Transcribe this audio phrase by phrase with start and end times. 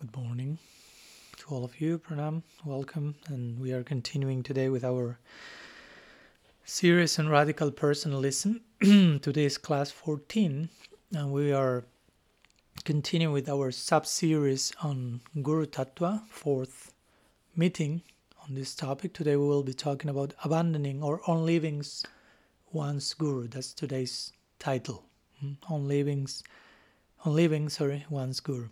[0.00, 0.58] Good morning
[1.36, 5.20] to all of you, Pranam, welcome, and we are continuing today with our
[6.64, 8.62] serious and radical personalism.
[8.80, 10.68] today is class 14,
[11.14, 11.84] and we are
[12.88, 16.94] continuing with our sub series on Guru Tattva, fourth
[17.54, 18.00] meeting
[18.42, 19.12] on this topic.
[19.12, 21.84] Today we will be talking about abandoning or unleaving
[22.72, 23.46] one's Guru.
[23.46, 25.04] That's today's title.
[25.68, 27.28] Unleaving, hmm?
[27.28, 28.68] unleaving, sorry, one's Guru.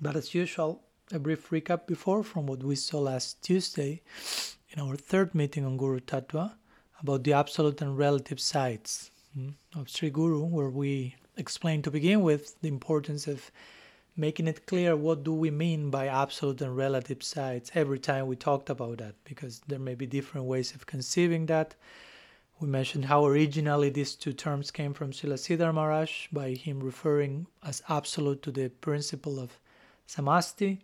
[0.00, 4.00] But as usual, a brief recap before from what we saw last Tuesday
[4.70, 6.52] in our third meeting on Guru Tattva
[7.00, 12.20] about the absolute and relative sides hmm, of Sri Guru, where we explained to begin
[12.22, 13.50] with the importance of
[14.16, 18.36] making it clear what do we mean by absolute and relative sides every time we
[18.36, 21.74] talked about that, because there may be different ways of conceiving that.
[22.60, 27.46] We mentioned how originally these two terms came from Srila Sridhar Maharaj by him referring
[27.62, 29.60] as absolute to the principle of
[30.08, 30.80] samasti,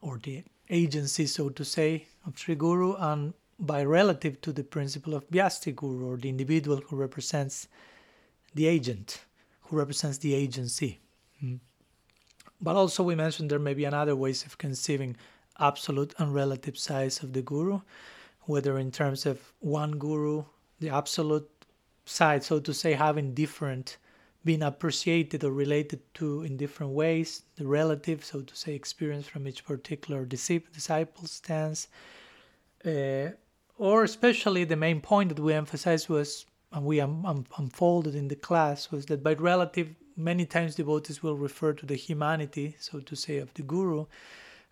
[0.00, 5.12] or the agency, so to say, of Sri Guru, and by relative to the principle
[5.12, 7.68] of Vyasti Guru, or the individual who represents
[8.54, 9.20] the agent,
[9.70, 10.98] who represents the agency.
[11.38, 11.56] Hmm.
[12.60, 15.16] But also, we mentioned there may be another ways of conceiving
[15.60, 17.80] absolute and relative size of the Guru,
[18.42, 20.44] whether in terms of one Guru,
[20.80, 21.48] the absolute
[22.04, 23.96] side, so to say, having different
[24.44, 29.46] being appreciated or related to in different ways, the relative, so to say, experience from
[29.46, 31.88] each particular disciple stance.
[32.84, 33.28] Uh,
[33.76, 38.28] or especially the main point that we emphasized was, and we um, um, unfolded in
[38.28, 43.00] the class, was that by relative, many times devotees will refer to the humanity, so
[43.00, 44.06] to say, of the guru,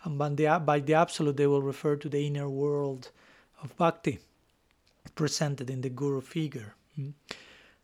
[0.04, 3.10] and by the, by the absolute, they will refer to the inner world
[3.62, 4.20] of bhakti
[5.14, 6.74] presented in the guru figure.
[6.98, 7.10] Mm-hmm.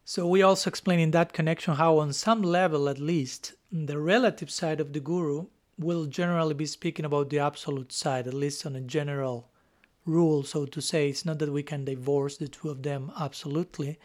[0.05, 4.51] So we also explain in that connection how on some level at least the relative
[4.51, 5.47] side of the guru
[5.79, 9.49] will generally be speaking about the absolute side, at least on a general
[10.07, 11.09] rule, so to say.
[11.09, 13.99] It's not that we can divorce the two of them absolutely,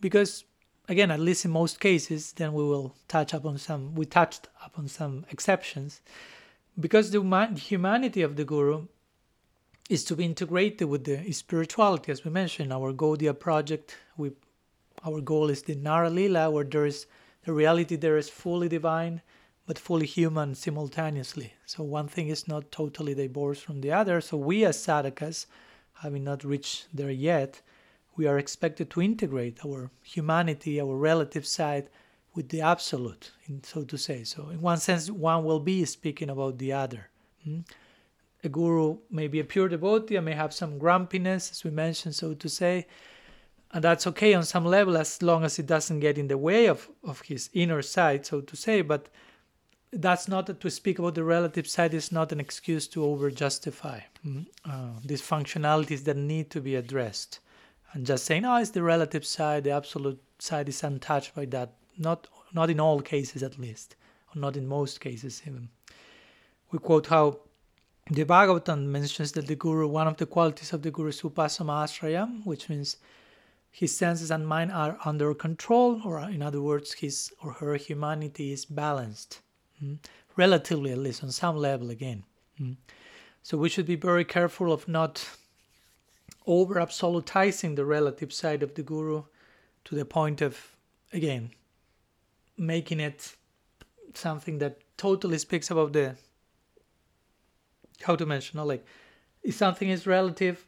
[0.00, 0.44] because
[0.88, 3.94] again, at least in most cases, then we will touch upon some.
[3.94, 6.00] We touched upon some exceptions,
[6.80, 7.22] because the
[7.56, 8.86] humanity of the guru
[9.90, 12.72] is to be integrated with the spirituality, as we mentioned.
[12.72, 14.32] Our Gaudiya project, we
[15.04, 17.06] our goal is the Nara Lila, where there is
[17.44, 19.22] the reality there is fully divine
[19.68, 21.52] but fully human simultaneously.
[21.66, 24.22] So one thing is not totally divorced from the other.
[24.22, 25.44] So we as sadhakas,
[26.02, 27.60] having not reached there yet,
[28.16, 31.90] we are expected to integrate our humanity, our relative side,
[32.34, 34.24] with the absolute, so to say.
[34.24, 37.10] So in one sense, one will be speaking about the other.
[37.44, 37.60] Hmm?
[38.42, 42.14] A guru may be a pure devotee and may have some grumpiness, as we mentioned,
[42.14, 42.86] so to say,
[43.72, 46.68] and that's okay on some level as long as it doesn't get in the way
[46.68, 49.10] of, of his inner side so to say but
[49.92, 54.00] that's not to speak about the relative side is not an excuse to over justify
[54.26, 57.40] mm, uh, these functionalities that need to be addressed.
[57.92, 61.72] And just saying oh it's the relative side the absolute side is untouched by that.
[61.96, 63.96] Not not in all cases at least.
[64.34, 65.70] Or not in most cases even.
[66.70, 67.38] We quote how
[68.10, 72.44] the Bhagavatam mentions that the Guru, one of the qualities of the Guru is Upasama
[72.44, 72.96] which means
[73.70, 78.50] his senses and mind are under control, or in other words, his or her humanity
[78.52, 79.40] is balanced,
[79.82, 79.98] mm?
[80.36, 82.24] relatively at least on some level again.
[82.60, 82.76] Mm?
[83.42, 85.28] So we should be very careful of not
[86.46, 89.24] over absolutizing the relative side of the guru
[89.84, 90.76] to the point of,
[91.12, 91.50] again,
[92.56, 93.36] making it
[94.14, 96.16] something that totally speaks about the
[98.02, 98.84] how to mention, like
[99.42, 100.66] if something is relative,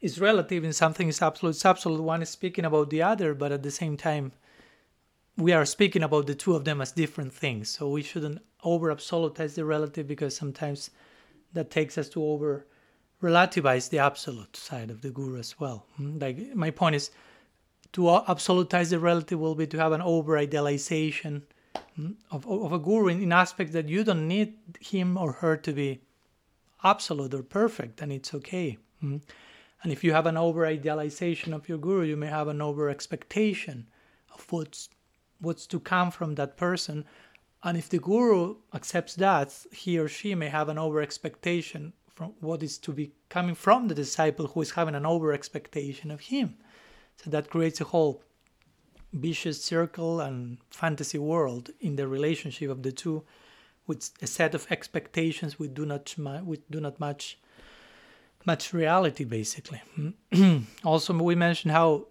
[0.00, 1.50] is relative and something is absolute.
[1.50, 2.02] It's absolute.
[2.02, 4.32] One is speaking about the other, but at the same time,
[5.36, 7.70] we are speaking about the two of them as different things.
[7.70, 10.90] So we shouldn't over absolutize the relative because sometimes
[11.52, 12.66] that takes us to over
[13.22, 15.86] relativize the absolute side of the guru as well.
[15.96, 16.18] Hmm?
[16.18, 17.10] Like my point is,
[17.92, 21.44] to absolutize the relative will be to have an over idealization
[21.94, 25.56] hmm, of, of a guru in, in aspects that you don't need him or her
[25.56, 26.00] to be
[26.84, 28.76] absolute or perfect, and it's okay.
[29.00, 29.18] Hmm?
[29.82, 32.88] And if you have an over idealization of your guru, you may have an over
[32.88, 33.86] expectation
[34.34, 34.88] of what's,
[35.40, 37.04] what's to come from that person.
[37.62, 42.32] And if the guru accepts that, he or she may have an over expectation from
[42.40, 46.20] what is to be coming from the disciple who is having an over expectation of
[46.20, 46.56] him.
[47.16, 48.22] So that creates a whole
[49.12, 53.24] vicious circle and fantasy world in the relationship of the two
[53.86, 57.38] with a set of expectations we do not we do not match
[58.72, 59.80] reality basically
[60.84, 62.06] also we mentioned how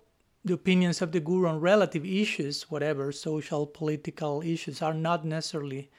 [0.46, 5.90] the opinions of the guru on relative issues whatever social political issues are not necessarily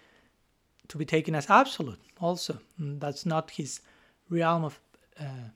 [0.88, 2.60] to be taken as absolute also.
[2.80, 3.80] Mm, that's not his
[4.30, 4.80] realm of
[5.20, 5.50] uh,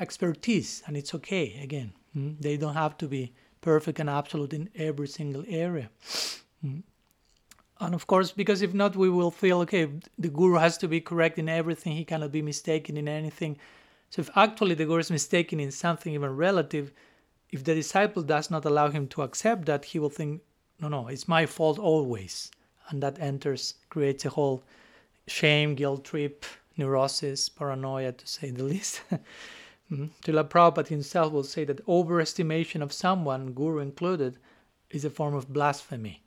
[0.00, 1.92] expertise and it's okay again.
[2.16, 5.90] Mm, they don't have to be perfect and absolute in every single area.
[6.64, 6.82] Mm.
[7.80, 11.02] And of course because if not we will feel okay the guru has to be
[11.02, 11.92] correct in everything.
[11.92, 13.58] He cannot be mistaken in anything.
[14.08, 16.92] So if actually the guru is mistaken in something even relative
[17.52, 20.42] if the disciple does not allow him to accept that he will think
[20.80, 22.50] no no it's my fault always
[22.88, 24.62] and that enters creates a whole
[25.28, 26.44] shame guilt trip
[26.76, 29.02] neurosis paranoia to say the least
[29.92, 30.06] mm-hmm.
[30.24, 34.38] Prabhupada himself will say that overestimation of someone, guru included,
[34.90, 36.22] is a form of blasphemy.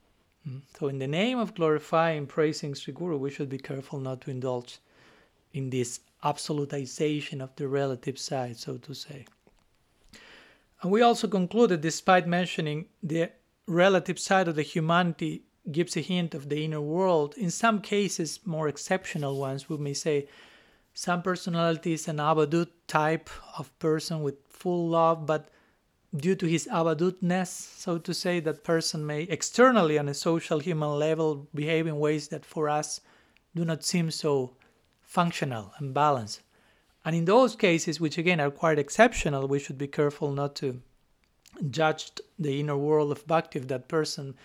[0.47, 0.61] Mm.
[0.77, 4.31] So, in the name of glorifying, praising Sri Guru, we should be careful not to
[4.31, 4.79] indulge
[5.53, 9.25] in this absolutization of the relative side, so to say.
[10.85, 13.31] And we also concluded, despite mentioning the
[13.65, 15.41] relative side of the humanity
[15.71, 19.95] gives a hint of the inner world, in some cases, more exceptional ones, we may
[19.95, 20.27] say
[20.93, 25.49] some personalities an Abadut type of person with full love, but
[26.15, 30.99] due to his abadutness, so to say, that person may externally on a social human
[30.99, 33.01] level behave in ways that for us
[33.55, 34.55] do not seem so
[35.01, 36.43] functional and balanced.
[37.05, 40.81] And in those cases, which again are quite exceptional, we should be careful not to
[41.69, 44.35] judge the inner world of bhakti of that person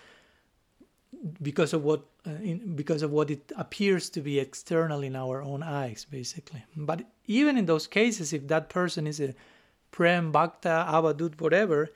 [1.41, 5.41] because of what uh, in, because of what it appears to be external in our
[5.41, 6.63] own eyes, basically.
[6.77, 9.33] But even in those cases, if that person is a
[9.89, 11.89] Prem, Bhakta, Avadut, whatever,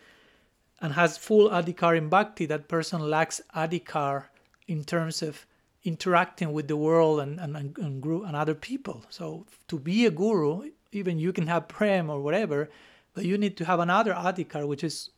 [0.81, 4.25] and has full Adhikar in Bhakti, that person lacks Adhikar
[4.67, 5.45] in terms of
[5.85, 9.05] interacting with the world and, and, and, and, and other people.
[9.09, 12.69] So to be a guru, even you can have Prem or whatever,
[13.13, 15.11] but you need to have another Adhikar, which is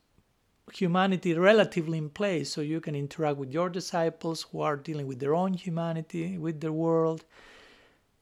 [0.72, 5.18] humanity relatively in place so you can interact with your disciples who are dealing with
[5.18, 7.24] their own humanity, with the world.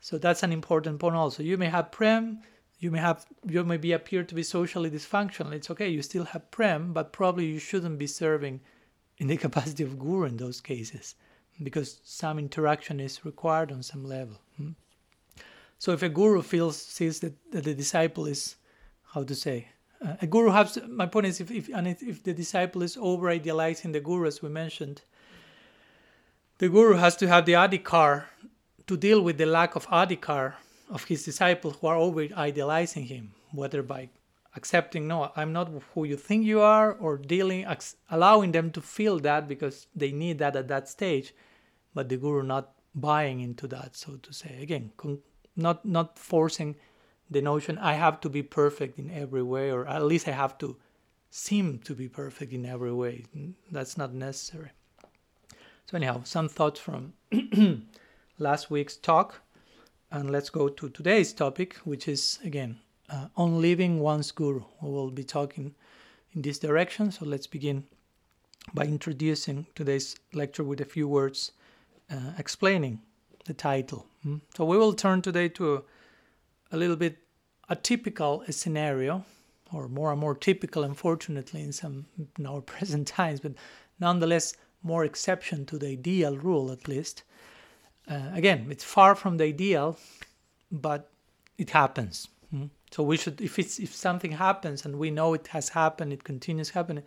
[0.01, 1.43] So that's an important point also.
[1.43, 2.41] You may have Prem,
[2.79, 6.25] you may have you may be appear to be socially dysfunctional it's okay you still
[6.25, 8.61] have prem but probably you shouldn't be serving
[9.19, 11.15] in the capacity of guru in those cases
[11.63, 14.71] because some interaction is required on some level hmm?
[15.79, 18.57] so if a guru feels sees that, that the disciple is
[19.15, 19.69] how to say
[20.05, 21.69] uh, a guru has my point is if, if
[22.03, 25.03] if the disciple is over idealizing the guru as we mentioned
[26.59, 28.25] the guru has to have the adhikar
[28.87, 30.55] to deal with the lack of adhikar
[30.89, 34.09] of his disciples who are over idealizing him, whether by
[34.57, 37.67] accepting, no, I'm not who you think you are, or dealing,
[38.11, 41.35] allowing them to feel that because they need that at that stage,
[41.95, 44.59] but the guru not buying into that, so to say.
[44.63, 44.93] Again,
[45.55, 46.77] not not forcing
[47.31, 50.59] the notion I have to be perfect in every way, or at least I have
[50.59, 50.77] to
[51.31, 53.27] seem to be perfect in every way.
[53.71, 54.71] That's not necessary.
[55.87, 57.13] So anyhow, some thoughts from
[58.39, 59.43] last week's talk.
[60.11, 62.79] And let's go to today's topic, which is again
[63.11, 64.63] uh, on living one's guru.
[64.81, 65.75] We will be talking
[66.35, 67.11] in this direction.
[67.11, 67.85] So let's begin
[68.75, 71.53] by introducing today's lecture with a few words
[72.11, 73.01] uh, explaining
[73.45, 74.07] the title.
[74.27, 74.41] Mm?
[74.57, 75.85] So we will turn today to
[76.73, 77.19] a, little bit
[77.71, 79.25] atypical scenario,
[79.73, 82.07] or more and more typical, unfortunately, in some
[82.39, 83.53] in our present times, but
[84.01, 87.23] nonetheless more exception to the ideal rule at least
[88.09, 89.99] uh, again, it's far from the ideal,
[90.71, 91.11] but
[91.59, 92.29] it happens.
[92.55, 92.71] Mm?
[92.97, 96.25] So we should, if it's if something happens and we know it has happened, it
[96.25, 97.05] continues happening,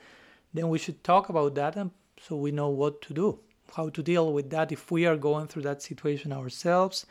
[0.53, 1.89] then we should talk about that, and
[2.21, 3.39] so we know what to do,
[3.75, 7.07] how to deal with that if we are going through that situation ourselves,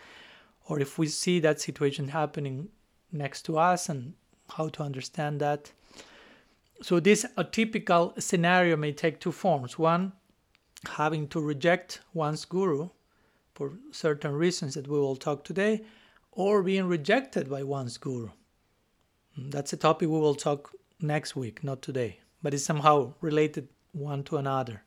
[0.69, 2.69] or if we see that situation happening
[3.11, 4.15] next to us, and
[4.57, 5.73] how to understand that.
[6.81, 9.77] So this atypical scenario may take two forms.
[9.77, 10.13] One,
[10.89, 12.91] having to reject one's guru
[13.57, 15.83] for certain reasons that we will talk today,
[16.31, 18.31] or being rejected by one's guru.
[19.39, 24.25] That's a topic we will talk next week, not today, but it's somehow related one
[24.25, 24.83] to another.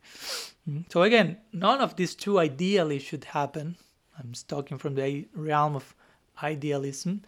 [0.70, 3.78] Mm, so again, none of these two ideally should happen.
[4.20, 5.96] I'm talking from the realm of
[6.44, 7.24] idealism.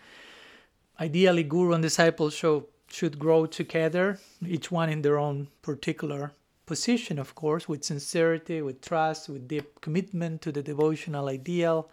[1.00, 6.32] Ideally, guru and disciple show, should grow together, each one in their own particular
[6.68, 11.89] position, of course, with sincerity, with trust, with deep commitment to the devotional ideal.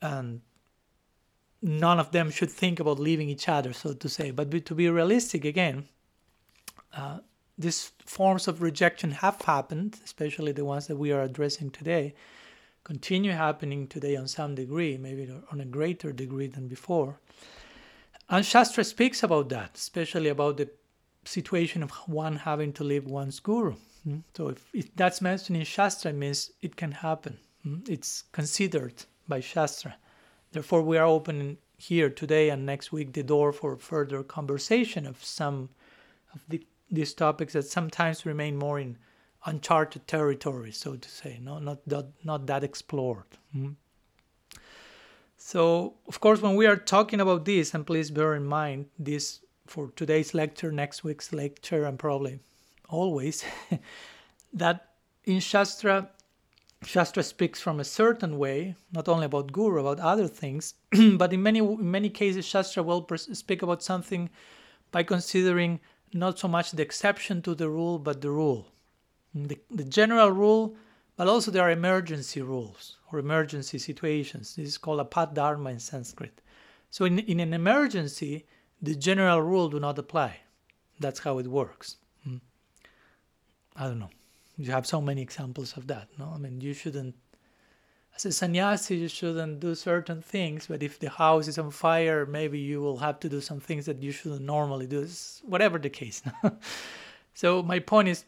[0.00, 0.42] And
[1.62, 4.30] none of them should think about leaving each other, so to say.
[4.30, 5.88] But to be realistic again,
[6.94, 7.18] uh,
[7.58, 12.14] these forms of rejection have happened, especially the ones that we are addressing today,
[12.84, 17.18] continue happening today on some degree, maybe on a greater degree than before.
[18.28, 20.68] And Shastra speaks about that, especially about the
[21.24, 23.74] situation of one having to leave one's guru.
[24.04, 24.18] Hmm?
[24.36, 27.38] So if, if that's mentioned in Shastra, means it can happen.
[27.62, 27.78] Hmm?
[27.88, 29.96] It's considered by Shastra.
[30.56, 35.22] Therefore, we are opening here today and next week the door for further conversation of
[35.22, 35.68] some
[36.32, 38.96] of the, these topics that sometimes remain more in
[39.44, 43.26] uncharted territory, so to say, no, not that, not that explored.
[43.54, 43.72] Mm-hmm.
[45.36, 49.40] So, of course, when we are talking about this, and please bear in mind this
[49.66, 52.40] for today's lecture, next week's lecture, and probably
[52.88, 53.44] always,
[54.54, 54.92] that
[55.24, 56.08] in Shastra,
[56.82, 60.74] Shastra speaks from a certain way, not only about guru, about other things,
[61.16, 64.28] but in many in many cases, Shastra will speak about something
[64.92, 65.80] by considering
[66.12, 68.72] not so much the exception to the rule, but the rule,
[69.34, 70.76] the, the general rule,
[71.16, 74.54] but also there are emergency rules or emergency situations.
[74.54, 76.42] This is called apat dharma in Sanskrit.
[76.90, 78.46] So in, in an emergency,
[78.80, 80.40] the general rule do not apply.
[81.00, 81.96] That's how it works.
[82.22, 82.38] Hmm.
[83.74, 84.10] I don't know
[84.56, 86.32] you have so many examples of that no?
[86.34, 87.14] I mean you shouldn't
[88.14, 92.26] as a sannyasi you shouldn't do certain things but if the house is on fire
[92.26, 95.06] maybe you will have to do some things that you shouldn't normally do.
[95.42, 96.22] Whatever the case
[97.34, 98.24] so my point is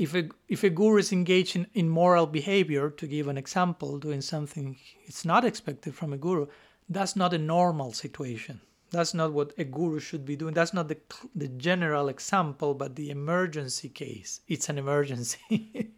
[0.00, 4.22] if a, if a guru is engaged in immoral behavior, to give an example, doing
[4.22, 6.46] something it's not expected from a guru,
[6.88, 8.62] that's not a normal situation.
[8.90, 10.52] That's not what a guru should be doing.
[10.52, 10.98] That's not the,
[11.34, 14.40] the general example, but the emergency case.
[14.48, 15.92] It's an emergency.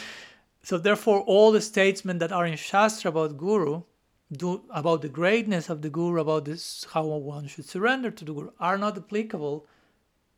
[0.62, 3.82] so, therefore, all the statements that are in Shastra about guru,
[4.32, 8.32] do, about the greatness of the guru, about this, how one should surrender to the
[8.32, 9.66] guru, are not applicable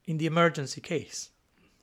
[0.06, 1.30] in the emergency case.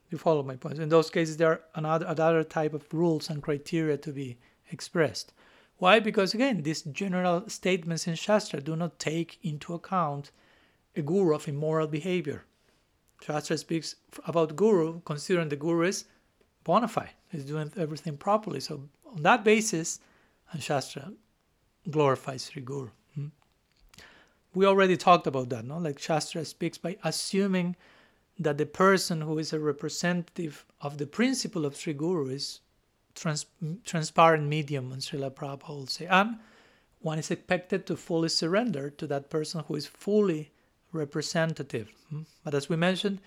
[0.09, 0.79] You follow my point?
[0.79, 4.37] In those cases, there are another, another type of rules and criteria to be
[4.71, 5.33] expressed.
[5.79, 5.99] Why?
[5.99, 10.31] Because again, these general statements in Shastra do not take into account
[10.95, 12.43] a guru of immoral behavior.
[13.21, 13.95] Shastra speaks
[14.25, 16.05] about guru, considering the guru is
[16.63, 18.59] bona fide, is doing everything properly.
[18.59, 19.99] So on that basis,
[20.51, 21.13] and Shastra
[21.89, 22.89] glorifies Sri Guru.
[23.15, 23.27] Hmm?
[24.53, 25.77] We already talked about that, no?
[25.77, 27.75] Like Shastra speaks by assuming
[28.37, 32.61] that the person who is a representative of the principle of Sri Guru is
[33.19, 33.45] trans-
[33.83, 36.05] transparent medium, and Srila Prabhupada will say.
[36.05, 36.37] And
[36.99, 40.51] one is expected to fully surrender to that person who is fully
[40.91, 41.91] representative.
[42.09, 42.21] Hmm?
[42.43, 43.19] But as we mentioned,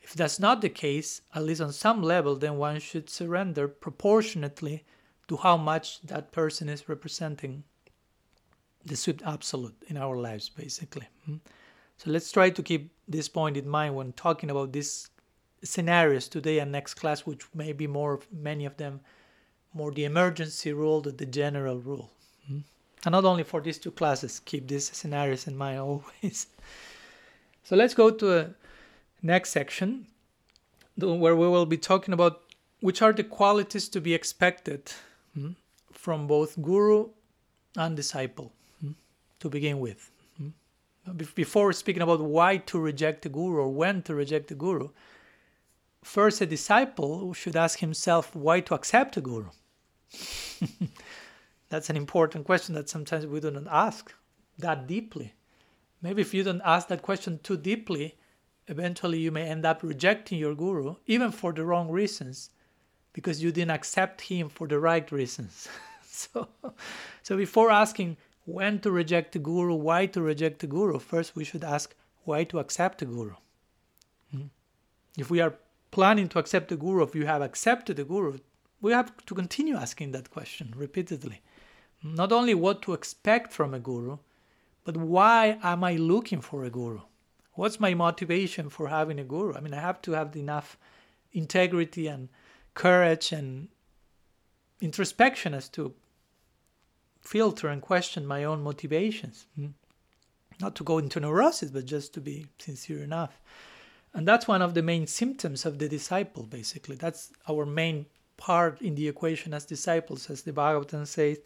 [0.00, 4.84] if that's not the case, at least on some level, then one should surrender proportionately
[5.28, 7.64] to how much that person is representing
[8.84, 11.08] the sweet absolute in our lives, basically.
[11.24, 11.36] Hmm?
[11.96, 15.08] So let's try to keep this point in mind when talking about these
[15.62, 19.00] scenarios today and next class, which may be more, many of them
[19.74, 22.10] more the emergency rule than the general rule.
[22.44, 22.60] Mm-hmm.
[23.04, 26.46] And not only for these two classes, keep these scenarios in mind always.
[27.64, 28.50] so let's go to a
[29.22, 30.06] next section
[30.96, 32.42] where we will be talking about
[32.80, 34.92] which are the qualities to be expected
[35.36, 35.52] mm-hmm,
[35.92, 37.08] from both guru
[37.76, 38.52] and disciple
[38.82, 38.92] mm-hmm,
[39.40, 40.10] to begin with.
[41.34, 44.88] Before speaking about why to reject the guru or when to reject the guru,
[46.02, 49.50] first a disciple should ask himself why to accept a guru.
[51.68, 54.12] That's an important question that sometimes we don't ask
[54.58, 55.34] that deeply.
[56.02, 58.14] Maybe if you don't ask that question too deeply,
[58.68, 62.50] eventually you may end up rejecting your guru, even for the wrong reasons,
[63.12, 65.68] because you didn't accept him for the right reasons.
[66.06, 66.48] so,
[67.22, 71.44] so before asking when to reject the guru, why to reject the guru, first we
[71.44, 71.94] should ask
[72.24, 73.34] why to accept the guru.
[74.30, 74.46] Hmm?
[75.16, 75.54] If we are
[75.90, 78.38] planning to accept the guru, if you have accepted the guru,
[78.84, 81.40] we have to continue asking that question repeatedly.
[82.02, 84.18] Not only what to expect from a guru,
[84.84, 87.00] but why am I looking for a guru?
[87.54, 89.54] What's my motivation for having a guru?
[89.54, 90.76] I mean, I have to have enough
[91.32, 92.28] integrity and
[92.74, 93.68] courage and
[94.82, 95.94] introspection as to
[97.22, 99.46] filter and question my own motivations.
[99.56, 99.68] Hmm?
[100.60, 103.40] Not to go into neurosis, but just to be sincere enough.
[104.12, 106.96] And that's one of the main symptoms of the disciple, basically.
[106.96, 108.04] That's our main
[108.36, 111.38] part in the equation as disciples, as the Bhagavatam says,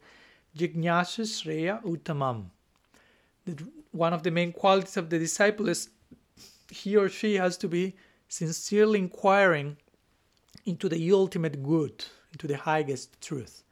[0.57, 2.47] Jignasa Sreya Uttamam.
[3.93, 5.91] One of the main qualities of the disciple is
[6.71, 7.95] he or she has to be
[8.29, 9.77] sincerely inquiring
[10.67, 13.63] into the ultimate good, into the highest truth.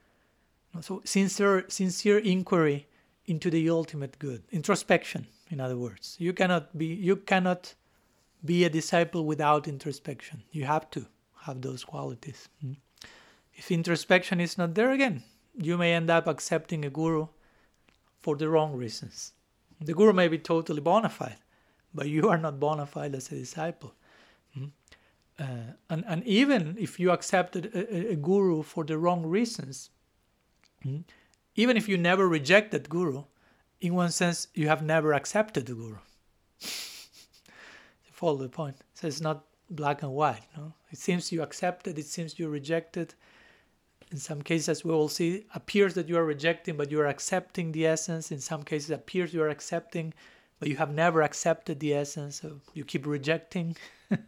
[0.81, 2.87] So sincere, sincere inquiry
[3.27, 6.17] into the ultimate good, introspection, in other words.
[6.19, 7.75] You cannot be, you cannot
[8.45, 10.43] be a disciple without introspection.
[10.53, 11.07] You have to
[11.43, 12.49] have those qualities.
[12.65, 12.77] Mm.
[13.57, 15.23] If introspection is not there again,
[15.57, 17.27] you may end up accepting a guru
[18.21, 19.33] for the wrong reasons.
[19.81, 21.39] The guru may be totally bona fide,
[21.93, 23.95] but you are not bona fide as a disciple.
[24.57, 24.71] Mm.
[25.39, 29.91] Uh, and, and even if you accepted a, a, guru for the wrong reasons,
[30.85, 31.05] mm,
[31.57, 33.25] even if you never rejected guru,
[33.81, 35.99] in one sense, you have never accepted the guru.
[38.17, 38.77] follow the point.
[38.95, 40.41] So it's not black and white.
[40.57, 40.73] No?
[40.91, 43.15] It seems you accepted, it seems you rejected.
[44.13, 47.73] In some cases, we will see, appears that you are rejecting, but you are accepting
[47.73, 48.31] the essence.
[48.31, 50.15] In some cases, appears you are accepting,
[50.61, 53.77] but you have never accepted the essence, so you keep rejecting.
[54.11, 54.21] and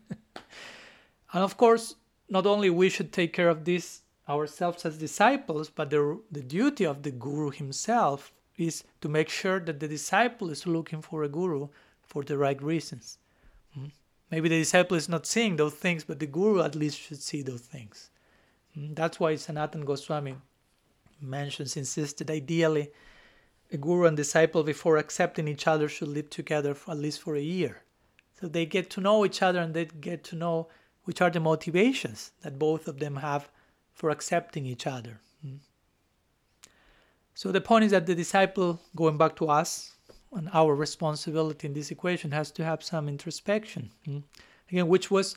[1.32, 1.94] of course,
[2.28, 6.84] not only we should take care of this ourselves as disciples, but the, the duty
[6.84, 11.28] of the guru himself is to make sure that the disciple is looking for a
[11.28, 11.68] guru
[12.02, 13.18] for the right reasons.
[13.72, 13.86] Hmm?
[14.30, 17.42] Maybe the disciple is not seeing those things, but the guru at least should see
[17.42, 18.10] those things.
[18.78, 18.94] Hmm?
[18.94, 20.36] That's why Sanatan Goswami
[21.20, 22.90] mentions, insisted ideally
[23.70, 27.36] a guru and disciple, before accepting each other, should live together for at least for
[27.36, 27.82] a year.
[28.40, 30.68] So they get to know each other and they get to know
[31.04, 33.50] which are the motivations that both of them have
[33.92, 35.20] for accepting each other.
[35.42, 35.56] Hmm?
[37.34, 39.96] So the point is that the disciple, going back to us,
[40.32, 43.90] and our responsibility in this equation has to have some introspection.
[44.04, 44.18] Hmm?
[44.70, 45.36] Again, which was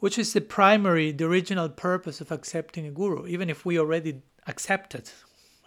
[0.00, 4.22] which is the primary, the original purpose of accepting a guru, even if we already
[4.46, 5.10] accepted.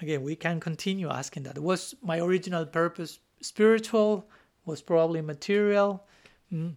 [0.02, 1.58] Again, we can continue asking that.
[1.60, 4.28] Was my original purpose spiritual?
[4.66, 6.06] Was probably material?
[6.50, 6.72] Hmm?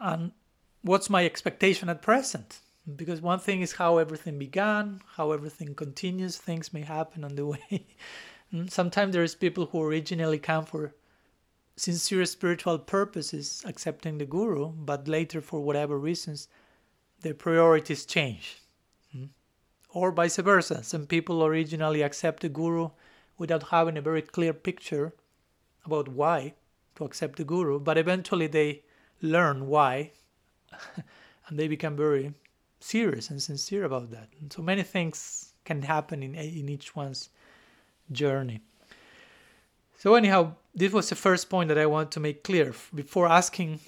[0.00, 0.32] And
[0.82, 2.60] what's my expectation at present?
[2.96, 7.46] Because one thing is how everything began, how everything continues, things may happen on the
[7.54, 7.86] way.
[8.52, 10.94] Mm, sometimes there's people who originally come for
[11.76, 16.48] sincere spiritual purposes, accepting the guru, but later, for whatever reasons,
[17.20, 18.62] their priorities change.
[19.14, 19.28] Mm.
[19.90, 20.82] Or vice versa.
[20.82, 22.90] Some people originally accept the guru
[23.38, 25.12] without having a very clear picture
[25.84, 26.54] about why
[26.96, 28.82] to accept the guru, but eventually they
[29.20, 30.12] learn why
[31.48, 32.32] and they become very
[32.80, 34.28] serious and sincere about that.
[34.40, 37.30] And so many things can happen in, in each one's
[38.10, 38.60] journey.
[40.06, 42.72] So, anyhow, this was the first point that I want to make clear.
[42.94, 43.80] Before asking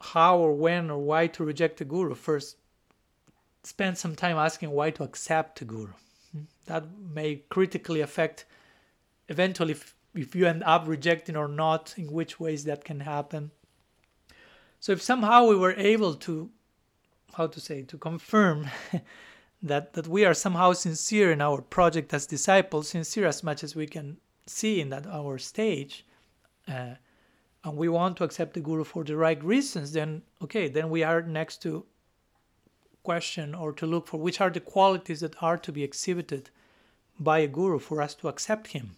[0.00, 2.56] how or when or why to reject the guru, first
[3.62, 5.92] spend some time asking why to accept the guru.
[6.32, 6.44] Hmm?
[6.64, 8.46] That may critically affect
[9.28, 13.50] eventually if, if you end up rejecting or not, in which ways that can happen.
[14.80, 16.48] So, if somehow we were able to,
[17.34, 18.70] how to say, to confirm
[19.62, 23.76] that that we are somehow sincere in our project as disciples, sincere as much as
[23.76, 26.04] we can see in that our stage,
[26.68, 26.94] uh,
[27.64, 31.02] and we want to accept the guru for the right reasons, then okay, then we
[31.02, 31.84] are next to
[33.02, 36.50] question or to look for which are the qualities that are to be exhibited
[37.18, 38.96] by a guru for us to accept him.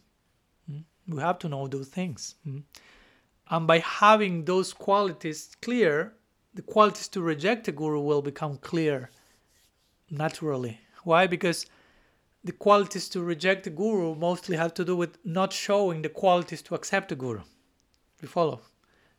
[0.70, 0.84] Mm?
[1.08, 2.34] We have to know those things.
[2.46, 2.62] Mm?
[3.50, 6.14] And by having those qualities clear,
[6.54, 9.10] the qualities to reject a guru will become clear
[10.10, 10.80] naturally.
[11.02, 11.26] Why?
[11.26, 11.66] Because
[12.44, 16.60] the qualities to reject the guru mostly have to do with not showing the qualities
[16.62, 17.40] to accept the guru.
[18.20, 18.60] You follow?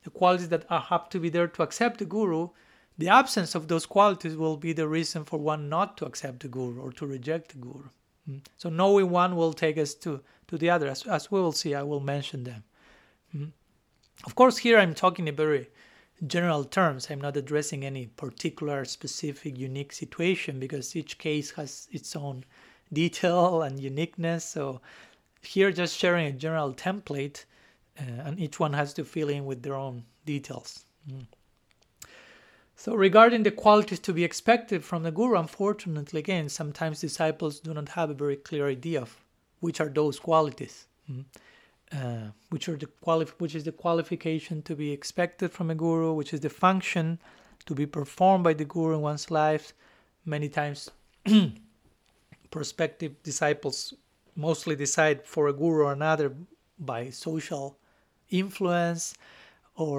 [0.03, 2.49] The qualities that are, have to be there to accept the guru,
[2.97, 6.47] the absence of those qualities will be the reason for one not to accept the
[6.47, 7.89] guru or to reject the guru.
[8.29, 8.41] Mm.
[8.57, 10.87] So knowing one will take us to, to the other.
[10.87, 12.63] As, as we will see, I will mention them.
[13.35, 13.51] Mm.
[14.25, 15.69] Of course, here I'm talking in very
[16.25, 17.07] general terms.
[17.09, 22.45] I'm not addressing any particular, specific, unique situation because each case has its own
[22.95, 24.43] detail and uniqueness.
[24.43, 24.81] So
[25.41, 27.45] here, just sharing a general template,
[27.99, 30.85] uh, and each one has to fill in with their own details.
[31.07, 31.27] Mm.
[32.77, 37.73] So, regarding the qualities to be expected from the guru, unfortunately, again, sometimes disciples do
[37.73, 39.15] not have a very clear idea of
[39.59, 40.87] which are those qualities.
[41.09, 41.25] Mm
[41.91, 46.13] uh, which are the quali- which is the qualification to be expected from a guru,
[46.13, 47.19] which is the function
[47.65, 49.73] to be performed by the guru in one's life.
[50.25, 50.89] Many times,
[52.55, 53.93] prospective disciples
[54.47, 56.27] mostly decide for a guru or another
[56.79, 57.77] by social
[58.29, 59.13] influence
[59.75, 59.97] or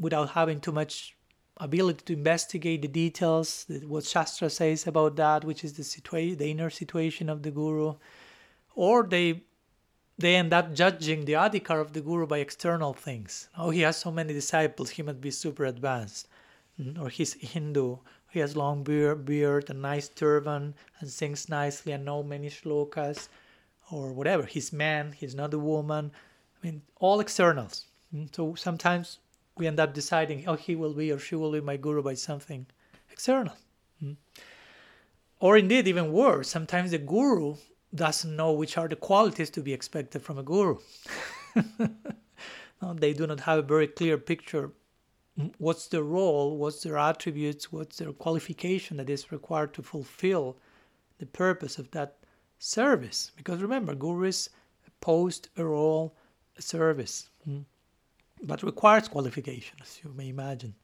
[0.00, 1.14] without having too much
[1.58, 6.50] ability to investigate the details, what Shastra says about that, which is the situation, the
[6.50, 7.94] inner situation of the guru,
[8.74, 9.42] or they
[10.16, 13.48] they end up judging the adhikar of the guru by external things.
[13.56, 16.26] Oh, he has so many disciples, he must be super advanced.
[17.00, 17.98] Or he's Hindu,
[18.30, 23.28] he has long beard, beard and nice turban and sings nicely and know many shlokas.
[23.90, 26.12] Or whatever, he's man, he's not a woman.
[26.62, 27.86] I mean, all externals.
[28.14, 29.18] Mm, so sometimes
[29.56, 32.14] we end up deciding, oh, he will be or she will be my guru by
[32.14, 32.66] something
[33.10, 33.54] external.
[34.00, 34.12] Hmm?
[35.40, 37.56] Or indeed, even worse, sometimes the guru
[37.94, 40.78] doesn't know which are the qualities to be expected from a guru.
[42.82, 44.72] no, they do not have a very clear picture
[45.58, 50.56] what's their role, what's their attributes, what's their qualification that is required to fulfill
[51.18, 52.16] the purpose of that
[52.58, 53.32] service.
[53.36, 54.50] Because remember, guru is
[54.86, 56.14] a post, a role,
[56.56, 57.60] a service, hmm?
[58.42, 60.74] but requires qualification, as you may imagine.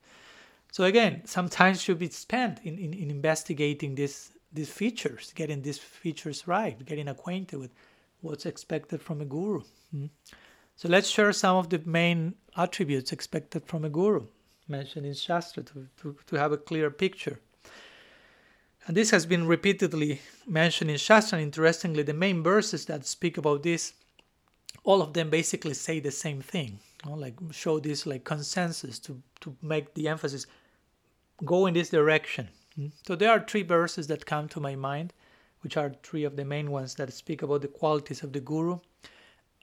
[0.72, 5.62] So again, some time should be spent in, in, in investigating this these features, getting
[5.62, 7.72] these features right, getting acquainted with
[8.20, 9.62] what's expected from a guru.
[9.90, 10.06] Hmm?
[10.76, 14.28] So let's share some of the main attributes expected from a guru
[14.68, 17.38] mentioned in Shastra to, to, to have a clear picture.
[18.86, 21.38] And this has been repeatedly mentioned in Shastra.
[21.38, 23.94] And interestingly, the main verses that speak about this,
[24.84, 26.78] all of them basically say the same thing.
[27.04, 30.46] You know, like show this like consensus to, to make the emphasis
[31.44, 32.48] go in this direction.
[32.76, 32.88] Hmm?
[33.06, 35.12] So there are three verses that come to my mind,
[35.62, 38.78] which are three of the main ones that speak about the qualities of the guru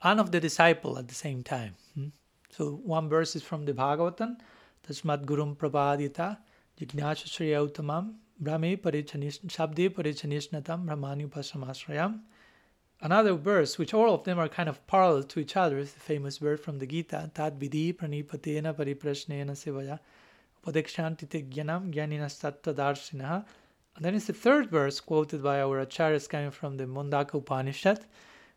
[0.02, 1.76] and of the disciple at the same time.
[1.94, 2.08] Hmm?
[2.50, 4.36] So one verse is from the Bhagavatam,
[4.88, 6.38] Gurum Prabhadita
[6.80, 12.20] Jignasha Shriya Uttamam Brahme Shabde Parichanisnatam Brahmani Upasamasrayam.
[13.00, 16.00] Another verse, which all of them are kind of parallel to each other, is the
[16.00, 19.98] famous verse from the Gita, Tad Vidhi Pranipatena Pariprashnena Sevaya
[20.64, 23.44] Upadekshanti Gyanam Gyaninas Darshinaha.
[23.96, 28.06] And then it's the third verse quoted by our acharyas coming from the Mundaka Upanishad,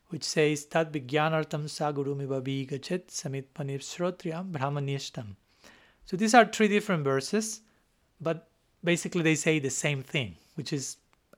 [0.08, 5.36] which says, Tad Vigyanartam Sagurumi Babi Gachet Samit panipsrotriam Brahmanishtam.
[6.06, 7.60] So these are three different verses,
[8.20, 8.48] but
[8.82, 10.96] basically they say the same thing, which is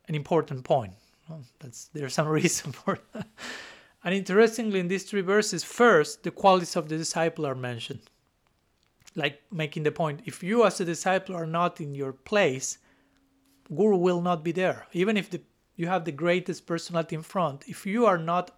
[0.09, 0.92] an important point.
[1.28, 1.42] Well,
[1.92, 3.26] there's some reason for that.
[4.04, 8.00] And interestingly, in these three verses, first the qualities of the disciple are mentioned,
[9.16, 12.78] like making the point: if you as a disciple are not in your place,
[13.74, 14.87] Guru will not be there.
[14.92, 15.40] Even if the,
[15.76, 18.52] you have the greatest personality in front, if you are not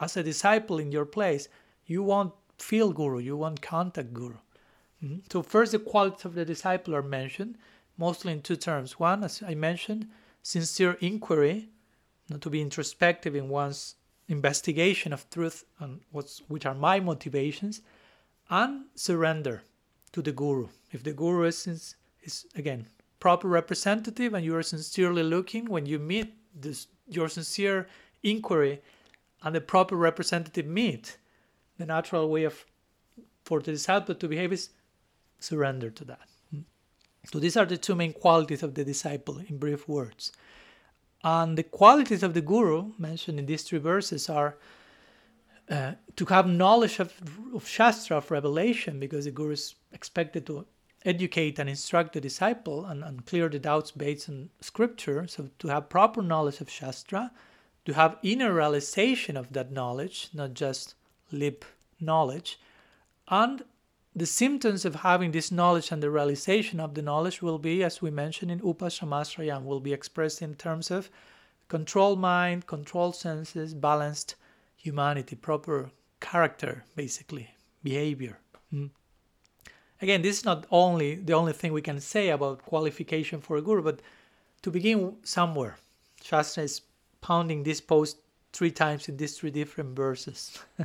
[0.00, 1.48] as a disciple in your place,
[1.86, 4.36] you won't feel Guru, you won't contact Guru.
[5.04, 5.18] Mm-hmm.
[5.30, 7.58] So, first, the qualities of the disciple are mentioned,
[7.98, 8.98] mostly in two terms.
[8.98, 10.08] One, as I mentioned,
[10.42, 11.68] sincere inquiry,
[12.30, 13.96] not to be introspective in one's
[14.28, 17.82] investigation of truth and what's, which are my motivations,
[18.48, 19.62] and surrender
[20.12, 20.68] to the guru.
[20.92, 22.86] If the guru is, is again
[23.20, 27.88] proper representative and you are sincerely looking, when you meet this, your sincere
[28.22, 28.80] inquiry
[29.42, 31.18] and the proper representative meet,
[31.78, 32.64] the natural way of
[33.44, 34.70] for the disciple to behave is
[35.44, 36.28] surrender to that.
[37.30, 40.32] So these are the two main qualities of the disciple in brief words.
[41.22, 44.56] And the qualities of the guru mentioned in these three verses are
[45.70, 47.14] uh, to have knowledge of,
[47.54, 50.66] of Shastra, of revelation, because the guru is expected to
[51.06, 55.26] educate and instruct the disciple and, and clear the doubts based on scripture.
[55.26, 57.32] So to have proper knowledge of Shastra,
[57.86, 60.94] to have inner realization of that knowledge, not just
[61.32, 61.64] lip
[61.98, 62.58] knowledge,
[63.28, 63.64] and
[64.16, 68.00] the symptoms of having this knowledge and the realization of the knowledge will be, as
[68.00, 71.10] we mentioned in Upasamasrayam, will be expressed in terms of
[71.68, 74.36] controlled mind, controlled senses, balanced
[74.76, 77.50] humanity, proper character, basically,
[77.82, 78.38] behavior.
[78.72, 78.90] Mm.
[80.00, 83.62] Again, this is not only the only thing we can say about qualification for a
[83.62, 84.00] guru, but
[84.62, 85.78] to begin somewhere.
[86.22, 86.82] Shastra is
[87.20, 88.18] pounding this post
[88.52, 90.58] three times in these three different verses.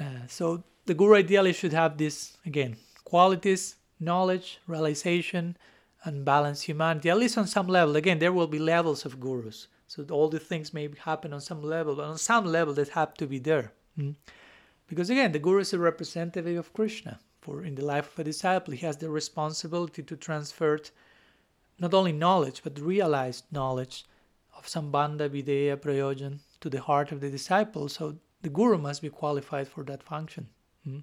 [0.00, 5.56] uh, so the guru ideally should have this again qualities, knowledge, realization,
[6.04, 7.96] and balanced humanity, at least on some level.
[7.96, 9.68] Again, there will be levels of gurus.
[9.86, 13.14] So all the things may happen on some level, but on some level that have
[13.14, 13.72] to be there.
[13.98, 14.14] Mm?
[14.86, 17.18] Because again, the guru is a representative of Krishna.
[17.40, 20.78] For in the life of a disciple, he has the responsibility to transfer
[21.78, 24.04] not only knowledge, but realized knowledge
[24.56, 27.88] of Sambandha, Abhidheya, Prayojan to the heart of the disciple.
[27.88, 30.48] So the guru must be qualified for that function.
[30.84, 30.98] Hmm?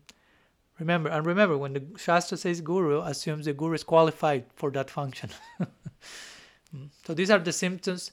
[0.80, 4.90] Remember, and remember, when the Shastra says guru, assumes the guru is qualified for that
[4.90, 5.30] function.
[6.72, 6.86] Hmm?
[7.06, 8.10] so these are the symptoms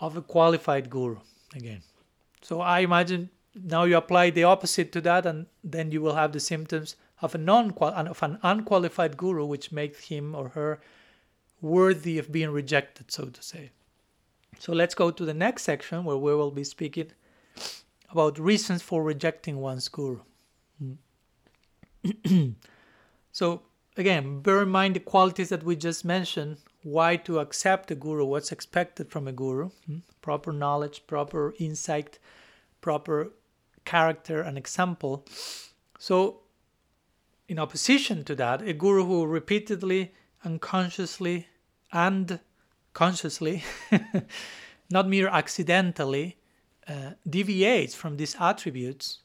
[0.00, 1.18] of a qualified guru,
[1.54, 1.82] again.
[2.40, 6.32] So I imagine now you apply the opposite to that, and then you will have
[6.32, 10.80] the symptoms of a non of an unqualified guru, which makes him or her
[11.60, 13.70] worthy of being rejected, so to say.
[14.58, 17.12] So let's go to the next section where we will be speaking
[18.10, 20.20] about reasons for rejecting one's guru.
[23.32, 23.62] so
[23.96, 26.58] again, bear in mind the qualities that we just mentioned.
[26.82, 28.24] Why to accept a guru?
[28.24, 29.70] What's expected from a guru?
[29.86, 29.98] Hmm?
[30.22, 32.18] Proper knowledge, proper insight,
[32.80, 33.32] proper
[33.84, 35.26] character and example.
[35.98, 36.40] So
[37.48, 40.12] in opposition to that, a guru who repeatedly,
[40.44, 41.48] unconsciously,
[41.90, 42.38] and
[42.92, 43.64] consciously,
[44.90, 46.36] not mere accidentally,
[46.86, 49.20] uh, deviates from these attributes,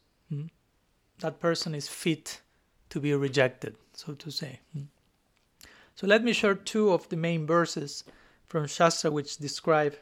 [1.24, 2.42] that person is fit
[2.90, 4.60] to be rejected, so to say.
[4.74, 4.84] Hmm.
[5.96, 8.04] So let me share two of the main verses
[8.48, 9.96] from Shastra which describe,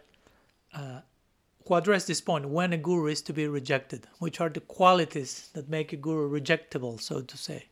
[0.74, 1.02] uh,
[1.68, 5.52] who address this point when a guru is to be rejected, which are the qualities
[5.54, 7.66] that make a guru rejectable, so to say.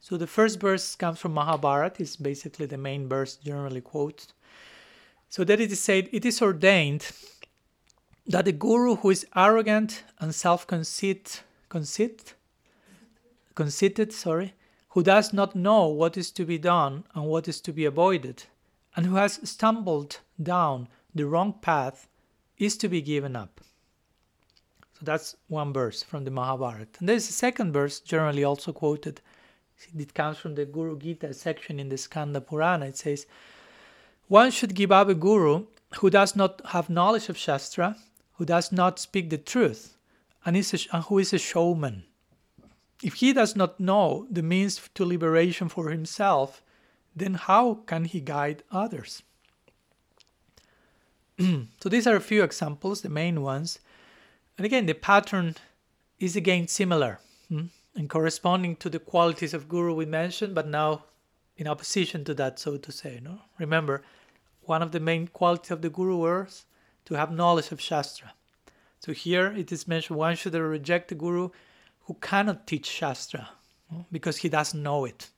[0.00, 4.32] So the first verse comes from Mahabharata, it's basically the main verse generally quoted.
[5.28, 7.10] So that it is said, it is ordained
[8.26, 12.34] that a guru who is arrogant and self-conceit, conceit,
[13.58, 14.54] conceited, sorry,
[14.90, 18.44] who does not know what is to be done and what is to be avoided,
[18.94, 22.06] and who has stumbled down the wrong path,
[22.56, 23.60] is to be given up.
[24.94, 26.98] So that's one verse from the Mahabharata.
[27.00, 29.20] And there's a second verse, generally also quoted.
[29.96, 32.86] It comes from the Guru Gita section in the Skanda Purana.
[32.86, 33.26] It says,
[34.28, 35.66] One should give up a guru
[35.98, 37.96] who does not have knowledge of Shastra
[38.34, 39.96] who does not speak the truth
[40.44, 42.04] and, is a, and who is a showman.
[43.02, 46.62] If he does not know the means to liberation for himself,
[47.14, 49.22] then how can he guide others?
[51.38, 53.78] so these are a few examples, the main ones.
[54.56, 55.54] And again, the pattern
[56.18, 57.66] is again similar hmm?
[57.94, 61.04] and corresponding to the qualities of Guru we mentioned, but now
[61.56, 63.20] in opposition to that, so to say.
[63.22, 63.40] No?
[63.58, 64.02] Remember,
[64.62, 66.64] one of the main qualities of the Guru was
[67.04, 68.32] to have knowledge of Shastra.
[69.00, 71.50] So here it is mentioned one should reject the Guru
[72.08, 73.50] who cannot teach Shastra
[74.10, 75.28] because he doesn't know it,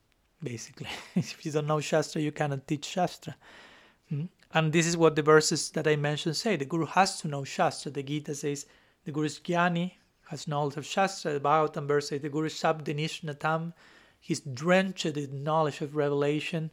[0.41, 0.87] basically.
[1.17, 3.35] if you don't know Shastra, you cannot teach Shastra.
[4.09, 4.27] Hmm?
[4.55, 6.55] And this is what the verses that I mentioned say.
[6.55, 7.91] The Guru has to know Shastra.
[7.91, 8.67] The Gita says
[9.05, 9.93] the Guru's Jnani,
[10.29, 11.33] has knowledge of Shastra.
[11.33, 13.73] The Bhagavatam verse says the Guru is Shabdanishnatam,
[14.21, 16.71] he's drenched in knowledge of revelation.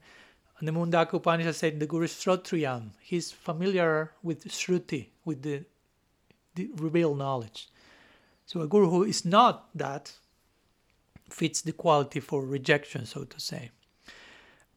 [0.59, 2.91] And the Mundaka Upanishad said the Guru's is Shrotriyam.
[3.01, 5.65] He's familiar with Shruti, with the,
[6.53, 7.69] the revealed knowledge.
[8.47, 10.13] So a Guru who is not that
[11.29, 13.71] fits the quality for rejection, so to say.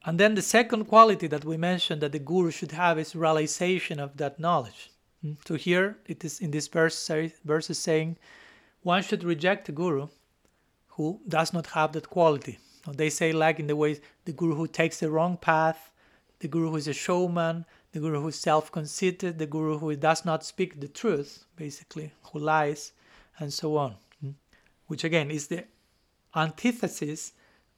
[0.05, 4.01] And then the second quality that we mentioned that the Guru should have is realization
[4.01, 4.91] of that knowledge.
[5.23, 5.35] Hmm?
[5.47, 7.11] So here it is in this verse,
[7.45, 8.19] verse is saying
[8.83, 10.09] one should reject the Guru
[10.89, 12.59] who does not have that quality.
[12.89, 15.93] They say, like in the way the guru who takes the wrong path,
[16.41, 19.95] the guru who is a showman, the guru who is self conceited, the guru who
[19.95, 22.93] does not speak the truth, basically, who lies,
[23.40, 23.96] and so on.
[24.20, 24.31] Hmm?
[24.87, 25.64] Which again is the
[26.37, 27.33] antithesis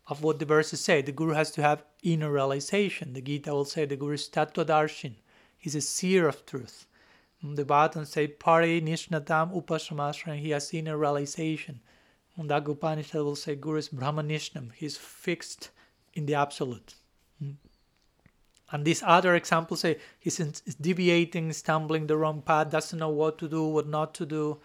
[0.08, 1.00] of what the verses say.
[1.00, 3.14] The guru has to have inner realization.
[3.14, 5.14] The Gita will say the guru is Tattva
[5.56, 6.86] he's a seer of truth.
[7.40, 7.54] Hmm?
[7.54, 11.80] The Bhagavatam say Pare Nishnatam Upasramasran, he has inner realization.
[12.38, 15.70] Mundaka Upanishad will say Guru is Brahmanishnam, he's fixed
[16.14, 16.94] in the absolute.
[17.38, 17.52] Hmm.
[18.70, 20.38] And these other examples say he's
[20.80, 24.60] deviating, stumbling the wrong path, doesn't know what to do, what not to do,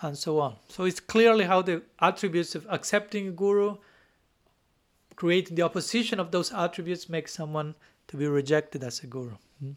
[0.00, 0.56] and so on.
[0.68, 3.76] So it's clearly how the attributes of accepting a guru,
[5.16, 7.74] creating the opposition of those attributes, make someone
[8.08, 9.36] to be rejected as a guru.
[9.60, 9.72] Hmm.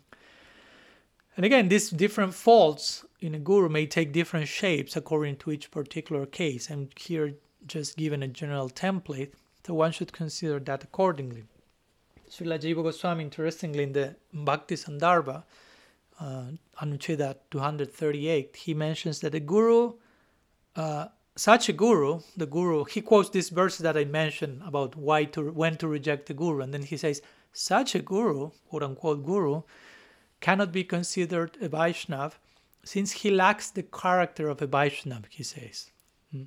[1.35, 5.69] And again, these different faults in a guru may take different shapes according to each
[5.69, 6.69] particular case.
[6.69, 7.35] I'm here
[7.67, 9.33] just given a general template,
[9.65, 11.43] so one should consider that accordingly.
[12.29, 15.43] Srila Jiva Goswami, interestingly, in the Bhakti Sandarbha,
[16.19, 16.43] uh,
[16.81, 19.93] Anucheda 238, he mentions that a guru,
[20.77, 25.25] uh, such a guru, the guru, he quotes this verse that I mentioned about why
[25.25, 29.25] to when to reject the guru, and then he says, such a guru, quote unquote
[29.25, 29.63] guru,
[30.39, 32.33] cannot be considered a Vaishnav
[32.83, 35.91] since he lacks the character of a Vaishnav, he says.
[36.31, 36.43] Hmm.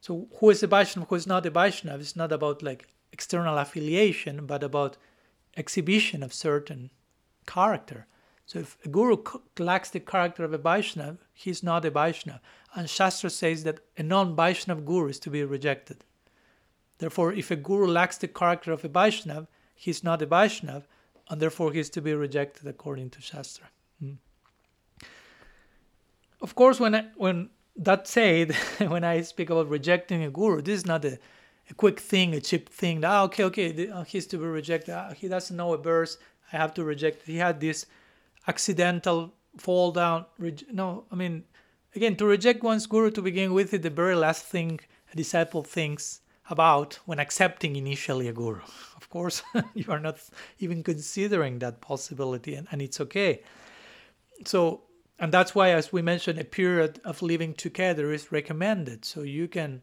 [0.00, 2.00] So, who is a Vaishnav, who is not a Vaishnav?
[2.00, 4.96] It's not about like external affiliation, but about
[5.56, 6.90] exhibition of certain
[7.46, 8.06] character.
[8.46, 9.22] So, if a guru
[9.58, 12.40] lacks the character of a Vaishnav, he's not a Vaishnav.
[12.74, 16.04] And Shastra says that a non Vaishnav guru is to be rejected.
[16.98, 20.84] Therefore, if a guru lacks the character of a Vaishnav, he's not a Vaishnav
[21.30, 23.66] and therefore he is to be rejected according to Shastra.
[24.00, 24.14] Hmm.
[26.42, 30.80] Of course, when I, when that said, when I speak about rejecting a guru, this
[30.80, 31.18] is not a,
[31.70, 33.04] a quick thing, a cheap thing.
[33.04, 34.92] Ah, okay, okay, uh, he's to be rejected.
[34.92, 36.18] Ah, he doesn't know a verse.
[36.52, 37.26] I have to reject.
[37.26, 37.86] He had this
[38.48, 40.26] accidental fall down.
[40.72, 41.44] no, I mean,
[41.94, 44.80] again, to reject one's guru to begin with is the very last thing
[45.12, 48.60] a disciple thinks about when accepting initially a guru.
[48.96, 49.42] Of course,
[49.74, 50.18] you are not
[50.58, 53.42] even considering that possibility, and, and it's okay.
[54.44, 54.82] So,
[55.18, 59.04] and that's why, as we mentioned, a period of living together is recommended.
[59.04, 59.82] So you can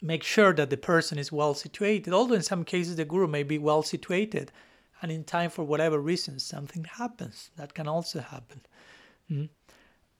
[0.00, 2.12] make sure that the person is well situated.
[2.12, 4.52] Although in some cases the guru may be well situated,
[5.02, 7.50] and in time for whatever reason something happens.
[7.56, 8.60] That can also happen.
[9.30, 9.48] Mm.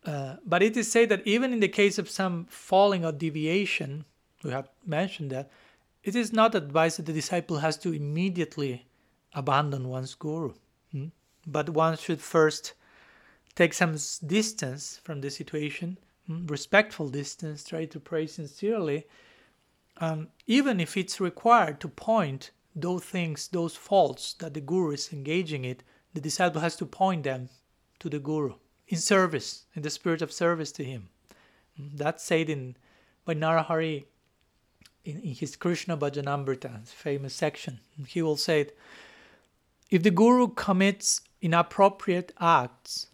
[0.05, 4.05] Uh, but it is said that even in the case of some falling or deviation,
[4.43, 5.51] we have mentioned that,
[6.03, 8.87] it is not advised that the disciple has to immediately
[9.35, 10.55] abandon one's guru.
[10.93, 11.09] Hmm?
[11.47, 12.73] But one should first
[13.55, 16.47] take some distance from the situation, hmm?
[16.47, 19.07] respectful distance, try to pray sincerely,
[19.99, 25.13] and even if it's required to point those things, those faults that the guru is
[25.13, 25.77] engaging in,
[26.15, 27.51] the disciple has to point them
[27.99, 28.55] to the guru
[28.91, 31.09] in service, in the spirit of service to him.
[31.77, 31.87] Hmm?
[31.95, 32.77] That's said in
[33.25, 34.05] by Narahari
[35.05, 37.81] in, in his Krishna Bhajanamrita, famous section.
[38.07, 38.69] He will say,
[39.91, 43.07] if the guru commits inappropriate acts,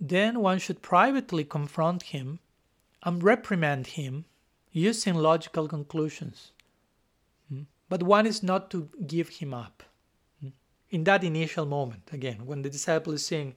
[0.00, 2.40] then one should privately confront him
[3.04, 4.24] and reprimand him
[4.72, 6.50] using logical conclusions.
[7.48, 7.62] Hmm?
[7.88, 9.84] But one is not to give him up.
[10.40, 10.48] Hmm?
[10.90, 13.54] In that initial moment, again, when the disciple is seeing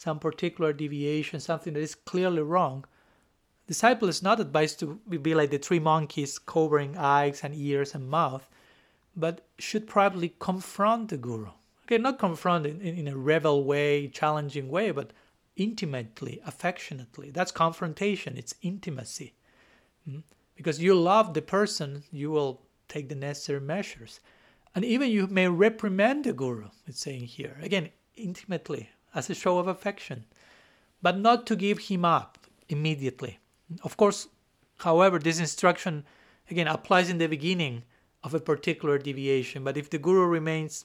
[0.00, 2.86] some particular deviation, something that is clearly wrong,
[3.66, 8.08] disciple is not advised to be like the three monkeys covering eyes and ears and
[8.08, 8.48] mouth,
[9.14, 11.50] but should probably confront the guru.
[11.84, 15.12] Okay, not confront in, in a rebel way, challenging way, but
[15.56, 17.30] intimately, affectionately.
[17.30, 19.34] That's confrontation, it's intimacy.
[20.08, 20.22] Mm?
[20.56, 24.20] Because you love the person, you will take the necessary measures.
[24.74, 27.58] And even you may reprimand the guru, it's saying here.
[27.60, 30.24] Again, intimately, as a show of affection,
[31.02, 33.38] but not to give him up immediately.
[33.82, 34.28] Of course,
[34.78, 36.04] however, this instruction
[36.50, 37.84] again applies in the beginning
[38.22, 40.84] of a particular deviation, but if the guru remains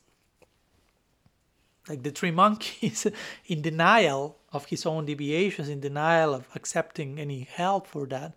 [1.88, 3.06] like the three monkeys
[3.46, 8.34] in denial of his own deviations, in denial of accepting any help for that,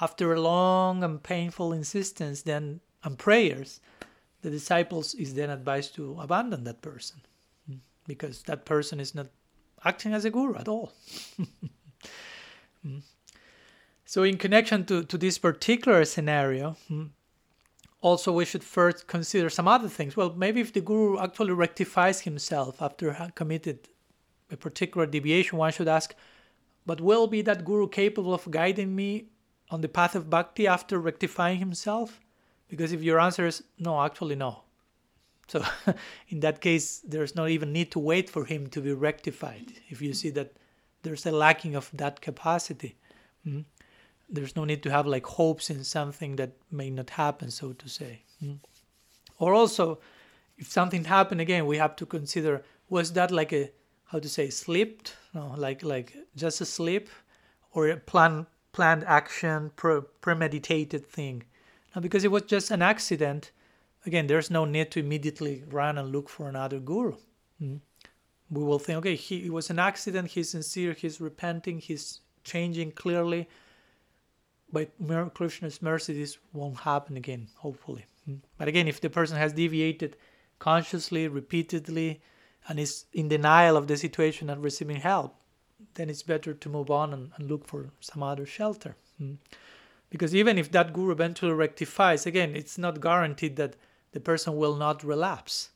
[0.00, 3.80] after a long and painful insistence then and prayers,
[4.42, 7.20] the disciples is then advised to abandon that person
[8.10, 9.28] because that person is not
[9.84, 10.92] acting as a guru at all.
[12.82, 13.00] Hmm.
[14.06, 17.08] So, in connection to, to this particular scenario, hmm,
[18.00, 20.16] also we should first consider some other things.
[20.16, 23.80] Well, maybe if the guru actually rectifies himself after committed
[24.50, 26.14] a particular deviation, one should ask,
[26.86, 29.26] but will be that guru capable of guiding me
[29.68, 32.18] on the path of bhakti after rectifying himself?
[32.66, 34.62] Because if your answer is no, actually no.
[35.50, 35.64] So
[36.28, 39.72] in that case, there's not even need to wait for him to be rectified.
[39.88, 40.52] If you see that
[41.02, 42.96] there's a lacking of that capacity.
[43.46, 43.62] Mm-hmm
[44.30, 47.88] there's no need to have like hopes in something that may not happen, so to
[47.88, 48.22] say.
[48.42, 48.58] Mm.
[49.38, 49.98] Or also,
[50.56, 53.70] if something happened again, we have to consider was that like a
[54.04, 57.08] how to say slipped, no, like like just a slip,
[57.72, 61.42] or a plan planned action, pre- premeditated thing.
[61.94, 63.50] Now, because it was just an accident,
[64.06, 67.16] again, there's no need to immediately run and look for another guru.
[67.62, 67.80] Mm.
[68.50, 70.30] We will think, okay, he, it was an accident.
[70.30, 70.92] He's sincere.
[70.92, 71.78] He's repenting.
[71.78, 73.48] He's changing clearly
[74.72, 74.88] by
[75.34, 78.06] Krishna's mercy, this won't happen again, hopefully.
[78.24, 78.36] Hmm.
[78.58, 80.16] But again, if the person has deviated
[80.58, 82.20] consciously, repeatedly,
[82.68, 85.34] and is in denial of the situation and receiving help,
[85.94, 88.96] then it's better to move on and, and look for some other shelter.
[89.18, 89.34] Hmm.
[90.10, 93.76] Because even if that guru eventually rectifies, again, it's not guaranteed that
[94.12, 95.70] the person will not relapse.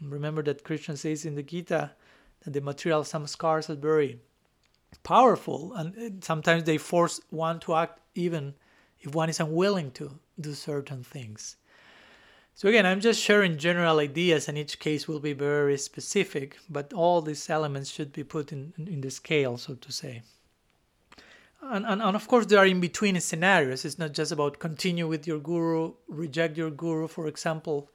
[0.00, 1.92] Remember that Krishna says in the Gita
[2.44, 4.20] that the material samskars are very
[5.02, 8.54] powerful and uh, sometimes they force one to act even
[9.00, 11.56] if one is unwilling to do certain things.
[12.54, 16.92] So again, I'm just sharing general ideas, and each case will be very specific, but
[16.92, 20.22] all these elements should be put in, in the scale, so to say.
[21.60, 23.84] And, and, and of course, there are in between scenarios.
[23.84, 27.90] It's not just about continue with your guru, reject your guru, for example.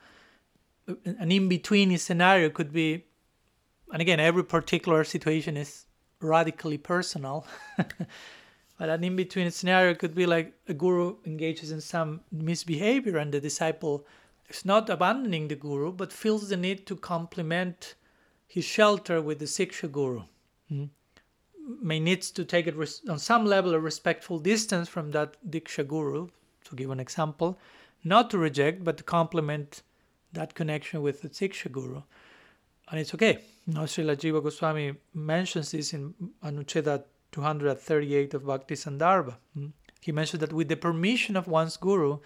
[1.06, 3.06] An in between scenario could be,
[3.92, 5.86] and again, every particular situation is
[6.20, 7.48] radically personal.
[8.84, 13.32] But an in between scenario could be like a guru engages in some misbehavior and
[13.32, 14.06] the disciple
[14.50, 17.96] is not abandoning the guru but feels the need to complement
[18.48, 20.24] his shelter with the Siksha guru.
[20.72, 20.86] Mm-hmm.
[21.82, 25.88] May needs to take it res- on some level a respectful distance from that Diksha
[25.88, 26.28] guru,
[26.66, 27.58] to give an example,
[28.04, 29.82] not to reject but to complement
[30.34, 32.02] that connection with the diksha guru.
[32.90, 33.40] And it's okay.
[33.66, 39.36] Now, Srila Jiva Goswami mentions this in Anucheda 238 of Bhakti Sandarbha.
[39.54, 39.68] Hmm?
[40.02, 42.20] He mentioned that with the permission of one's guru,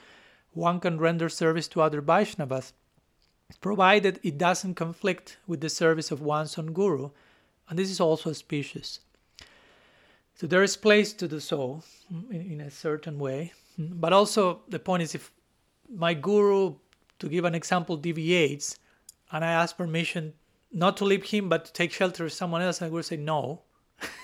[0.54, 2.74] one can render service to other Vaishnavas,
[3.62, 7.12] provided it doesn't conflict with the service of one's own guru,
[7.70, 9.00] and this is also auspicious.
[10.38, 11.82] So there is place to do so
[12.32, 13.54] in, in a certain way.
[13.78, 15.32] But also, the point is if
[15.94, 16.76] my guru,
[17.20, 18.78] to give an example, deviates
[19.32, 20.34] and I ask permission
[20.72, 23.62] not to leave him but to take shelter of someone else, I will say, No,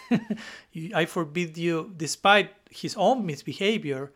[0.95, 4.11] I forbid you, despite his own misbehavior,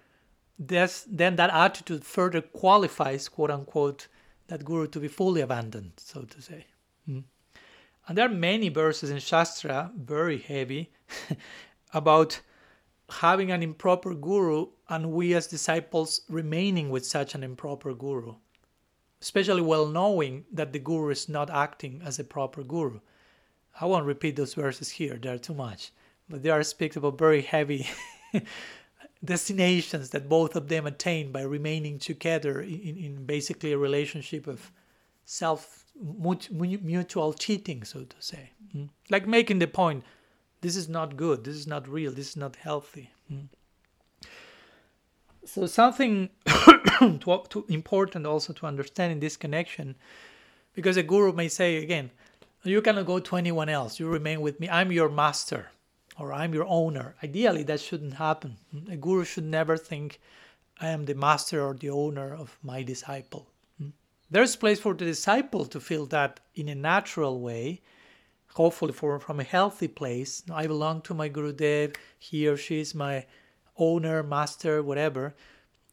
[0.60, 4.08] that's, then that attitude further qualifies, quote unquote,
[4.48, 6.66] that guru to be fully abandoned, so to say.
[7.08, 7.24] Mm.
[8.08, 10.92] And there are many verses in Shastra, very heavy,
[11.94, 12.42] about
[13.10, 18.36] having an improper guru and we as disciples remaining with such an improper guru,
[19.22, 23.00] especially well knowing that the guru is not acting as a proper guru.
[23.80, 25.92] I won't repeat those verses here, they are too much,
[26.30, 27.88] but they are speaks about very heavy
[29.24, 34.72] destinations that both of them attain by remaining together in, in basically a relationship of
[35.26, 35.86] self
[36.52, 38.52] mutual cheating, so to say.
[38.76, 38.90] Mm?
[39.10, 40.04] Like making the point
[40.62, 43.12] this is not good, this is not real, this is not healthy.
[43.32, 43.48] Mm?
[45.46, 49.96] So, something to, to important also to understand in this connection,
[50.74, 52.12] because a guru may say again,
[52.64, 55.72] you cannot go to anyone else, you remain with me, I'm your master
[56.20, 57.16] or I'm your owner.
[57.24, 58.58] Ideally, that shouldn't happen.
[58.92, 60.20] A guru should never think,
[60.82, 63.48] I am the master or the owner of my disciple.
[64.30, 67.82] There's place for the disciple to feel that in a natural way,
[68.54, 70.44] hopefully for, from a healthy place.
[70.52, 73.26] I belong to my Guru Dev, he or she is my
[73.78, 75.36] owner, master, whatever.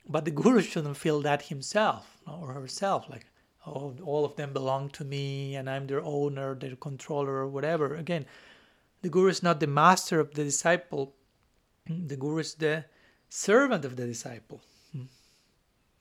[0.08, 3.26] But the Guru shouldn't feel that himself or herself, like,
[3.66, 7.94] oh, all of them belong to me and I'm their owner, their controller, or whatever.
[7.94, 8.26] Again,
[9.02, 11.14] the guru is not the master of the disciple,
[11.86, 12.86] the guru is the
[13.28, 14.62] servant of the disciple.
[14.92, 15.04] Hmm.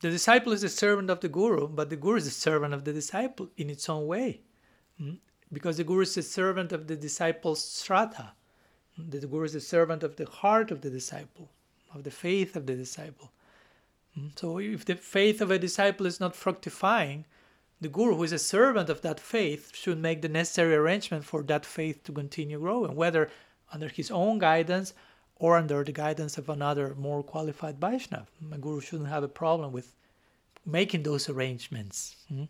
[0.01, 2.85] The disciple is the servant of the guru, but the guru is the servant of
[2.85, 4.41] the disciple in its own way.
[4.97, 5.15] Hmm.
[5.53, 8.31] Because the guru is a servant of the disciple's shraddha.
[8.97, 11.49] The guru is a servant of the heart of the disciple,
[11.93, 13.31] of the faith of the disciple.
[14.35, 17.25] So if the faith of a disciple is not fructifying,
[17.81, 21.43] the guru, who is a servant of that faith, should make the necessary arrangement for
[21.43, 23.29] that faith to continue growing, whether
[23.71, 24.93] under his own guidance
[25.35, 28.27] or under the guidance of another more qualified Vaishnava.
[28.51, 29.95] A guru shouldn't have a problem with
[30.65, 32.15] making those arrangements.
[32.31, 32.45] Mm-hmm.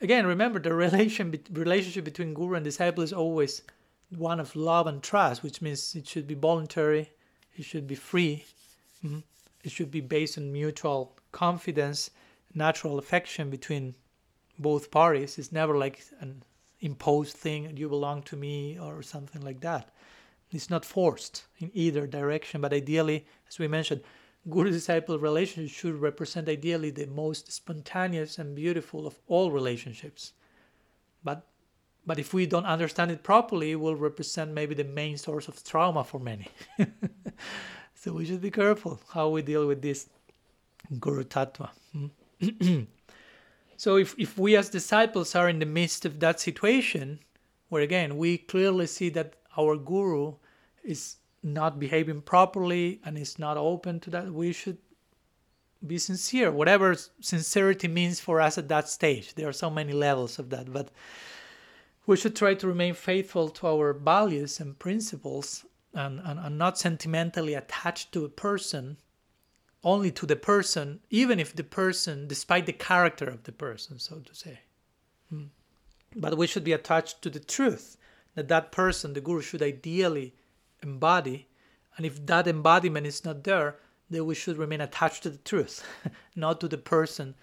[0.00, 3.62] Again, remember the relation relationship between guru and disciple is always
[4.10, 7.10] one of love and trust, which means it should be voluntary,
[7.56, 8.44] it should be free,
[9.04, 9.20] mm-hmm.
[9.64, 12.10] it should be based on mutual confidence,
[12.54, 13.94] natural affection between
[14.58, 15.38] both parties.
[15.38, 16.42] It's never like an
[16.80, 19.90] imposed thing, you belong to me or something like that.
[20.50, 24.02] It's not forced in either direction, but ideally, as we mentioned,
[24.48, 30.32] guru disciple relationship should represent ideally the most spontaneous and beautiful of all relationships.
[31.24, 31.46] But
[32.06, 35.64] but if we don't understand it properly, it will represent maybe the main source of
[35.64, 36.46] trauma for many.
[37.94, 40.08] so we should be careful how we deal with this
[41.00, 41.70] guru tattva.
[41.92, 42.82] Hmm?
[43.76, 47.20] So if, if we as disciples are in the midst of that situation,
[47.68, 50.34] where again we clearly see that our guru
[50.82, 51.16] is
[51.46, 54.78] not behaving properly and is not open to that, we should
[55.86, 59.34] be sincere, whatever sincerity means for us at that stage.
[59.34, 60.90] There are so many levels of that, but
[62.06, 66.78] we should try to remain faithful to our values and principles and, and, and not
[66.78, 68.96] sentimentally attached to a person
[69.84, 74.18] only to the person, even if the person, despite the character of the person, so
[74.18, 74.58] to say.
[75.30, 75.44] Hmm.
[76.16, 77.96] But we should be attached to the truth
[78.34, 80.34] that that person, the guru, should ideally
[80.82, 81.48] embody.
[81.96, 83.76] And if that embodiment is not there,
[84.10, 85.84] then we should remain attached to the truth,
[86.36, 87.34] not to the person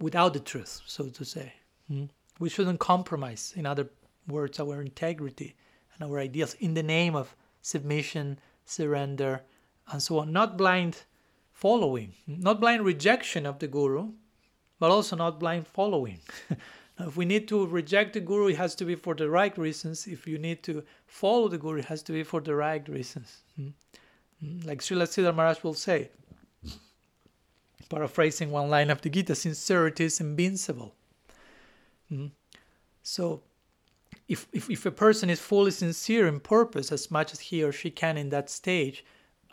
[0.00, 1.52] without the truth, so to say.
[1.88, 2.06] Hmm.
[2.38, 3.90] We shouldn't compromise, in other
[4.26, 5.54] words, our integrity
[5.94, 9.42] and our ideals in the name of submission, surrender,
[9.90, 10.32] and so on.
[10.32, 11.02] Not blind
[11.52, 14.12] following, not blind rejection of the guru,
[14.80, 16.20] but also not blind following.
[16.98, 19.56] now, if we need to reject the guru, it has to be for the right
[19.56, 20.06] reasons.
[20.06, 23.38] If you need to follow the guru, it has to be for the right reasons.
[23.58, 24.68] Mm-hmm.
[24.68, 26.10] Like Srila Sridhar Maharaj will say,
[27.88, 30.94] paraphrasing one line of the Gita, sincerity is invincible.
[32.12, 32.26] Mm-hmm.
[33.02, 33.42] So,
[34.28, 37.72] if, if, if a person is fully sincere in purpose as much as he or
[37.72, 39.04] she can in that stage,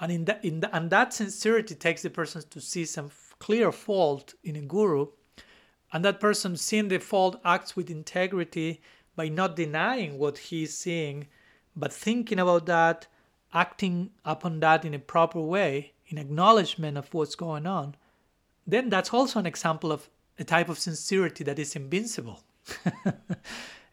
[0.01, 3.71] and in that in the, and that sincerity takes the person to see some clear
[3.71, 5.07] fault in a guru
[5.91, 8.81] and that person seeing the fault acts with integrity
[9.15, 11.27] by not denying what he is seeing
[11.75, 13.07] but thinking about that
[13.53, 17.95] acting upon that in a proper way in acknowledgement of what's going on
[18.67, 22.43] then that's also an example of a type of sincerity that is invincible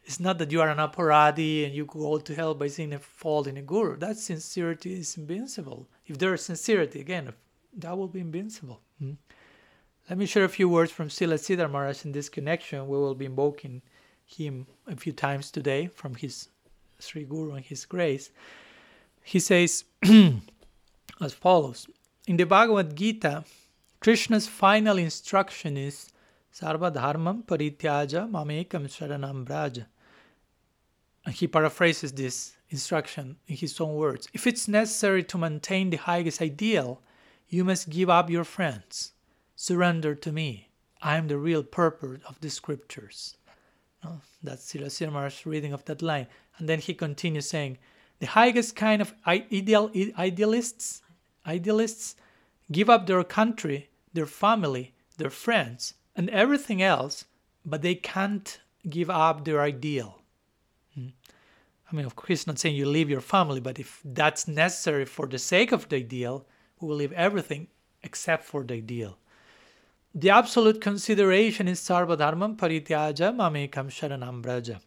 [0.07, 2.99] It's not that you are an aparadi and you go to hell by seeing a
[2.99, 3.97] fault in a guru.
[3.97, 5.89] That sincerity is invincible.
[6.05, 7.33] If there is sincerity, again,
[7.73, 8.79] that will be invincible.
[8.99, 9.15] Hmm?
[10.09, 12.87] Let me share a few words from Srila Sridhar Maharaj in this connection.
[12.87, 13.81] We will be invoking
[14.25, 16.47] him a few times today from his
[16.97, 18.31] Sri Guru and his grace.
[19.21, 19.83] He says
[21.21, 21.87] as follows
[22.25, 23.43] In the Bhagavad Gita,
[23.99, 26.09] Krishna's final instruction is
[26.53, 29.87] Sarva Dharmam Parityaja Mamekam Sharanam Braja.
[31.25, 34.29] And he paraphrases this instruction in his own words.
[34.31, 37.01] If it's necessary to maintain the highest ideal,
[37.49, 39.11] you must give up your friends.
[39.59, 40.69] Surrender to me.
[41.01, 43.37] I am the real purpose of the scriptures.
[44.03, 46.27] No, that's Srila Maharaj's reading of that line.
[46.59, 47.79] And then he continues saying,
[48.19, 51.01] the highest kind of ideal idealists,
[51.47, 52.15] idealists
[52.71, 57.25] give up their country, their family, their friends, and everything else,
[57.65, 60.21] but they can't give up their ideal.
[60.93, 61.07] Hmm.
[61.91, 65.25] I mean, of course, not saying you leave your family, but if that's necessary for
[65.25, 66.45] the sake of the ideal,
[66.79, 67.69] we will leave everything
[68.03, 69.17] except for the ideal.
[70.17, 74.79] The absolute consideration is sarva sarvadharmam parityaja mamekam sharanam braja.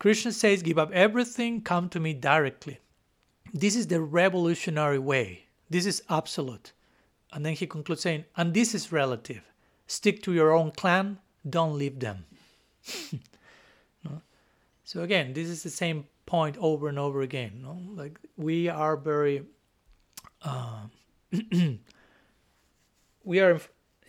[0.00, 2.80] Krishna says, Give up everything, come to me directly.
[3.54, 5.44] This is the revolutionary way.
[5.68, 6.72] This is absolute.
[7.32, 9.42] And then he concludes saying, And this is relative.
[9.86, 12.24] Stick to your own clan, don't leave them.
[14.04, 14.20] no?
[14.82, 17.60] So again, this is the same point over and over again.
[17.62, 17.78] No?
[17.94, 19.44] Like we are very,
[20.42, 20.86] uh,
[23.22, 23.60] we are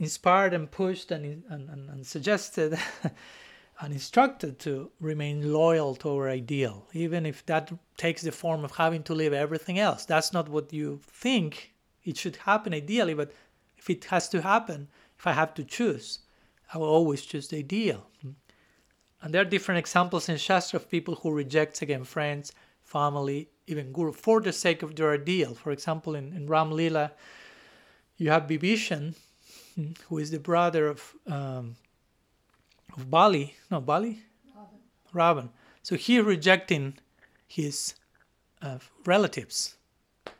[0.02, 2.78] inspired and pushed and, and, and, and suggested
[3.80, 8.72] and instructed to remain loyal to our ideal, even if that takes the form of
[8.72, 10.04] having to leave everything else.
[10.06, 11.74] That's not what you think
[12.04, 13.32] it should happen ideally, but
[13.78, 14.88] if it has to happen,
[15.20, 16.20] if I have to choose,
[16.74, 18.08] I will always choose the ideal.
[19.22, 23.92] And there are different examples in Shastra of people who reject again friends, family, even
[23.92, 25.54] guru for the sake of their ideal.
[25.54, 27.12] For example, in, in Ram Lila,
[28.18, 29.14] you have Bibhishan,
[30.08, 31.76] who is the brother of um,
[32.96, 34.24] of Bali, no Bali,
[35.14, 35.50] Ravan.
[35.84, 36.98] So he rejecting
[37.48, 37.96] his
[38.62, 39.76] uh, relatives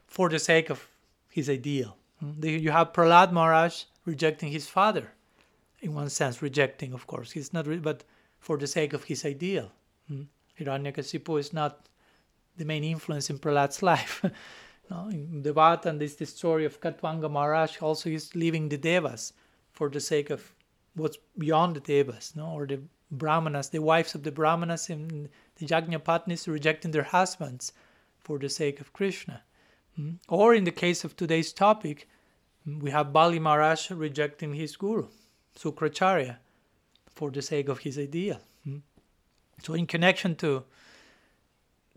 [0.08, 0.88] for the sake of
[1.30, 1.98] his ideal.
[2.20, 2.44] Hmm?
[2.44, 5.12] You have Prahlad Maharaj rejecting his father,
[5.82, 7.32] in one sense, rejecting, of course.
[7.32, 8.04] He's not, re- but
[8.40, 9.72] for the sake of his ideal.
[10.08, 10.24] Hmm?
[10.60, 11.86] Hiranyakasipu is not
[12.58, 14.24] the main influence in Prahlad's life.
[14.90, 19.34] No, in Devata, and this the story of Khatvanga Maharaj also is leaving the Devas
[19.72, 20.54] for the sake of
[20.96, 25.66] what's beyond the Devas, no, or the Brahmanas, the wives of the Brahmanas and the
[25.66, 27.74] Yajnapatnis rejecting their husbands
[28.20, 29.44] for the sake of Krishna.
[30.00, 30.18] Mm?
[30.30, 32.08] Or in the case of today's topic,
[32.66, 35.08] we have Bali Maharaj rejecting his guru,
[35.58, 36.38] Sukracharya,
[37.10, 38.40] for the sake of his ideal.
[38.68, 38.82] Mm?
[39.62, 40.64] So, in connection to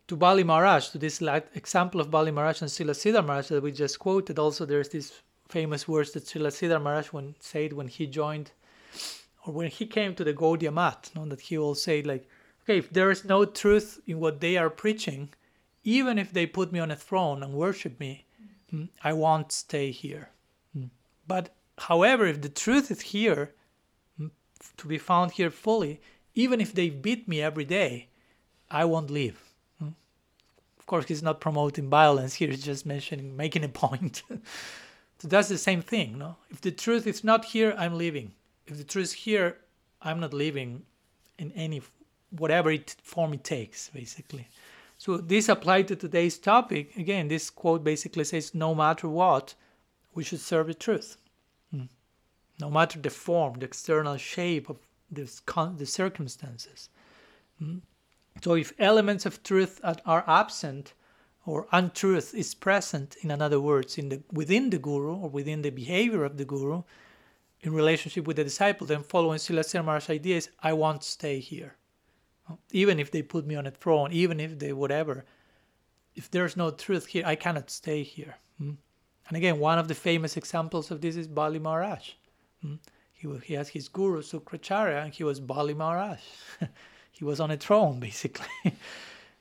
[0.07, 1.23] to Bali Maharaj, to this
[1.55, 5.23] example of Bali Maharaj and Srila Sridhar Maharaj that we just quoted, also there's this
[5.49, 8.51] famous words that Srila Sridhar Maharaj when, said when he joined,
[9.47, 12.29] or when he came to the Gaudiya Math, you know, that he will say like,
[12.63, 15.31] okay, if there is no truth in what they are preaching,
[15.85, 18.27] even if they put me on a throne and worship me,
[18.73, 20.31] mm, I won't stay here.
[20.77, 20.91] Mm.
[21.27, 23.53] But however, if the truth is here,
[24.21, 24.31] mm,
[24.77, 26.01] to be found here fully,
[26.35, 28.09] even if they beat me every day,
[28.71, 29.54] I won't leave.
[30.85, 34.23] Of course, he's not promoting violence here, he's just mentioning, making a point.
[35.19, 36.37] so that's the same thing, no?
[36.51, 38.33] If the truth is not here, I'm leaving.
[38.67, 39.57] If the truth is here,
[40.03, 40.83] I'm not leaving
[41.39, 41.81] in any,
[42.29, 44.47] whatever it, form it takes, basically.
[44.99, 46.95] So this applied to today's topic.
[46.99, 49.55] Again, this quote basically says, no matter what,
[50.15, 51.17] we should serve the truth.
[51.71, 51.85] Hmm.
[52.61, 54.77] No matter the form, the external shape of
[55.11, 55.41] this,
[55.79, 56.91] the circumstances.
[57.59, 57.79] Hmm.
[58.45, 60.93] So if elements of truth are absent
[61.47, 65.71] or untruth is present, in other words, in the within the guru or within the
[65.71, 66.83] behavior of the guru,
[67.63, 71.77] in relationship with the disciple, then following Srila Maharaj's idea is I won't stay here.
[72.71, 75.25] Even if they put me on a throne, even if they whatever,
[76.15, 78.35] if there's no truth here, I cannot stay here.
[78.59, 78.73] Hmm?
[79.29, 82.11] And again, one of the famous examples of this is Bali Maharaj.
[82.61, 82.75] Hmm?
[83.15, 86.21] He, he has his guru Sukracharya, and he was Bali Maharaj.
[87.15, 88.75] he was on a throne basically.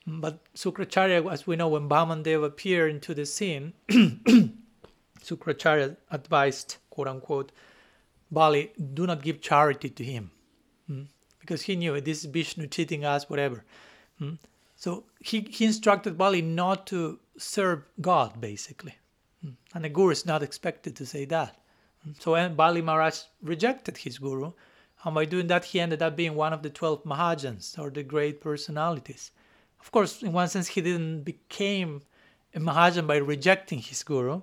[0.06, 3.72] but Sukracharya, as we know, when Bamandev appeared into the scene,
[5.22, 7.52] Sukracharya advised, quote unquote,
[8.30, 10.30] Bali, do not give charity to him.
[10.90, 11.06] Mm?
[11.40, 13.64] Because he knew this is Vishnu cheating us, whatever.
[14.20, 14.38] Mm?
[14.76, 18.94] So he, he instructed Bali not to serve God, basically.
[19.44, 19.54] Mm?
[19.74, 21.56] And a guru is not expected to say that.
[22.18, 24.52] So Bali Maharaj rejected his guru
[25.04, 28.02] And by doing that, he ended up being one of the 12 Mahajans, or the
[28.02, 29.30] great personalities.
[29.80, 32.02] Of course, in one sense, he didn't become
[32.54, 34.40] a Mahajan by rejecting his guru,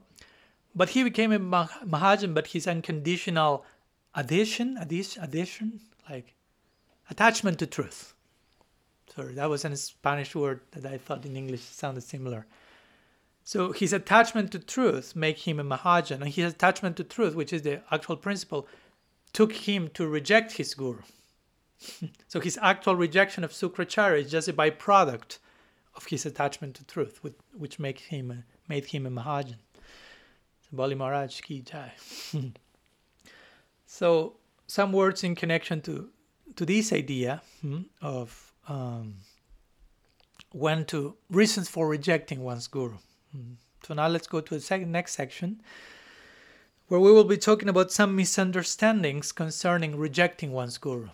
[0.76, 3.66] but he became a Mahajan, but his unconditional
[4.14, 6.36] addition, addition, addition, like
[7.10, 8.14] attachment to truth.
[9.16, 12.46] Sorry, that was a Spanish word that I thought in English sounded similar.
[13.44, 17.52] So his attachment to truth make him a Mahajan, and his attachment to truth, which
[17.52, 18.68] is the actual principle,
[19.34, 21.02] took him to reject his guru.
[22.28, 25.40] so his actual rejection of Sukracharya is just a byproduct
[25.96, 27.22] of his attachment to truth,
[27.54, 29.58] which make him made him a Mahajan.
[30.62, 31.92] So Bali Maharaj ki jai.
[33.86, 36.10] so some words in connection to
[36.56, 39.16] to this idea hmm, of um,
[40.52, 42.98] when to reasons for rejecting one's guru.
[43.32, 43.54] Hmm.
[43.84, 45.62] So now let's go to the second, next section,
[46.92, 51.08] where we will be talking about some misunderstandings concerning rejecting one's guru.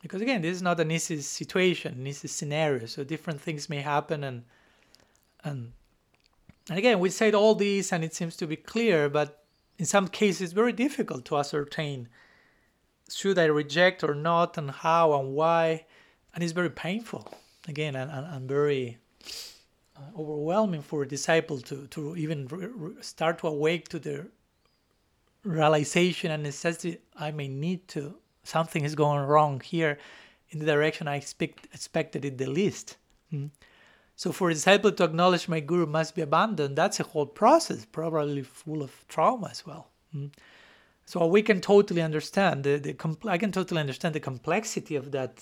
[0.00, 2.86] Because again, this is not an easy situation, an easy scenario.
[2.86, 4.44] So different things may happen, and
[5.42, 5.72] and
[6.68, 9.42] and again, we said all these, and it seems to be clear, but
[9.76, 12.08] in some cases, it's very difficult to ascertain
[13.10, 15.84] should I reject or not, and how and why,
[16.32, 17.26] and it's very painful
[17.66, 18.98] again, and, and, and very
[19.96, 24.28] uh, overwhelming for a disciple to to even re- re- start to awake to the
[25.44, 29.98] realization and necessity I may need to something is going wrong here
[30.50, 32.96] in the direction I expect, expected it the least.
[33.32, 33.50] Mm.
[34.16, 38.42] So for disciple to acknowledge my guru must be abandoned, that's a whole process, probably
[38.42, 39.88] full of trauma as well.
[40.14, 40.32] Mm.
[41.06, 45.10] So we can totally understand the, the compl- I can totally understand the complexity of
[45.12, 45.40] that,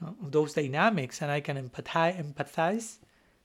[0.00, 2.98] of those dynamics, and I can empathize, empathize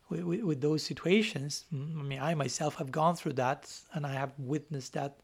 [0.10, 1.66] with, with, with those situations.
[1.74, 2.00] Mm.
[2.00, 5.20] I mean, I myself have gone through that, and I have witnessed that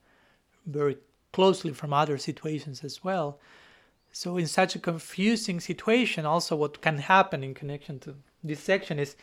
[0.65, 0.97] very
[1.31, 3.39] closely from other situations as well.
[4.11, 8.97] So, in such a confusing situation, also what can happen in connection to this section
[8.99, 9.15] is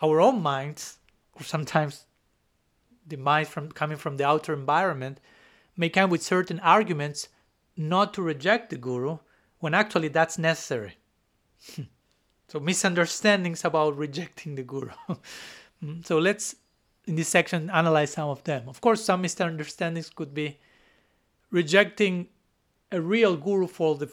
[0.00, 0.98] our own minds,
[1.34, 2.04] or sometimes
[3.06, 5.18] the mind from coming from the outer environment,
[5.76, 7.28] may come with certain arguments
[7.76, 9.18] not to reject the guru
[9.58, 10.98] when actually that's necessary.
[12.48, 14.90] so, misunderstandings about rejecting the guru.
[15.80, 16.56] Mm, so, let's
[17.06, 18.68] in this section analyze some of them.
[18.68, 20.58] Of course, some misunderstandings could be
[21.50, 22.28] rejecting
[22.92, 24.12] a real guru for the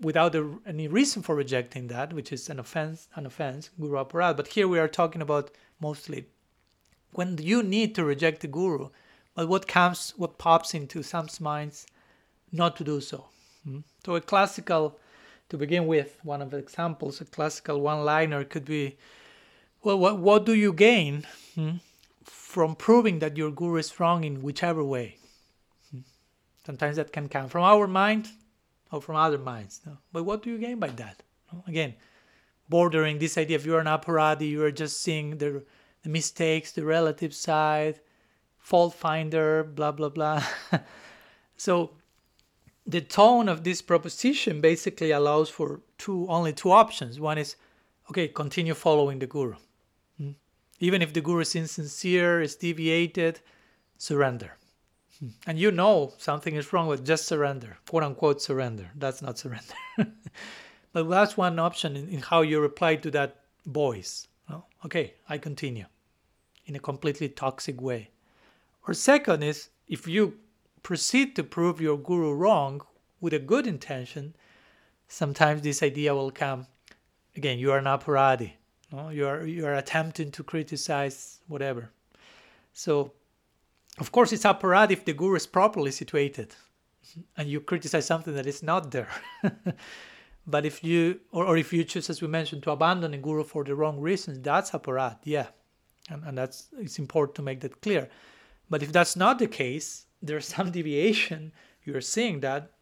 [0.00, 4.36] without a, any reason for rejecting that, which is an offense, an offense, guru aparad.
[4.36, 6.26] But here we are talking about mostly
[7.12, 8.88] when you need to reject the guru,
[9.34, 11.86] but what comes, what pops into some's minds,
[12.52, 13.26] not to do so.
[13.64, 13.80] Hmm?
[14.04, 14.98] So a classical,
[15.48, 18.96] to begin with, one of the examples, a classical one-liner could be,
[19.82, 21.76] well, what what do you gain hmm,
[22.24, 25.18] from proving that your guru is wrong in whichever way?
[26.66, 28.28] Sometimes that can come from our mind
[28.90, 29.80] or from other minds.
[29.84, 29.98] No?
[30.12, 31.22] But what do you gain by that?
[31.52, 31.62] No?
[31.66, 31.94] Again,
[32.68, 35.62] bordering this idea if you're an aparadi, you are just seeing the,
[36.02, 38.00] the mistakes, the relative side,
[38.58, 40.42] fault finder, blah, blah, blah.
[41.56, 41.90] so
[42.86, 47.20] the tone of this proposition basically allows for two only two options.
[47.20, 47.56] One is,
[48.10, 49.56] okay, continue following the guru.
[50.18, 50.30] Hmm?
[50.80, 53.40] Even if the guru is insincere, is deviated,
[53.98, 54.56] surrender.
[55.24, 55.30] Hmm.
[55.46, 58.90] And you know something is wrong with just surrender, quote unquote surrender.
[58.96, 59.74] That's not surrender.
[60.92, 64.28] but that's one option in, in, how you reply to that voice.
[64.84, 65.86] Okay, I continue
[66.66, 68.10] in a completely toxic way.
[68.86, 70.34] Or second is if you
[70.82, 72.82] proceed to prove your guru wrong
[73.18, 74.36] with a good intention,
[75.08, 76.66] sometimes this idea will come.
[77.34, 78.52] Again, you are an aparadi.
[78.92, 79.08] No?
[79.08, 81.90] You are you are attempting to criticize whatever.
[82.74, 83.12] So
[83.98, 86.54] of course, it's aparad if the guru is properly situated
[87.36, 89.08] and you criticize something that is not there.
[90.46, 93.44] but if you, or, or if you choose, as we mentioned, to abandon a guru
[93.44, 95.46] for the wrong reasons, that's aparad, yeah.
[96.10, 98.08] And, and that's, it's important to make that clear.
[98.68, 101.52] But if that's not the case, there's some deviation,
[101.84, 102.72] you're seeing that,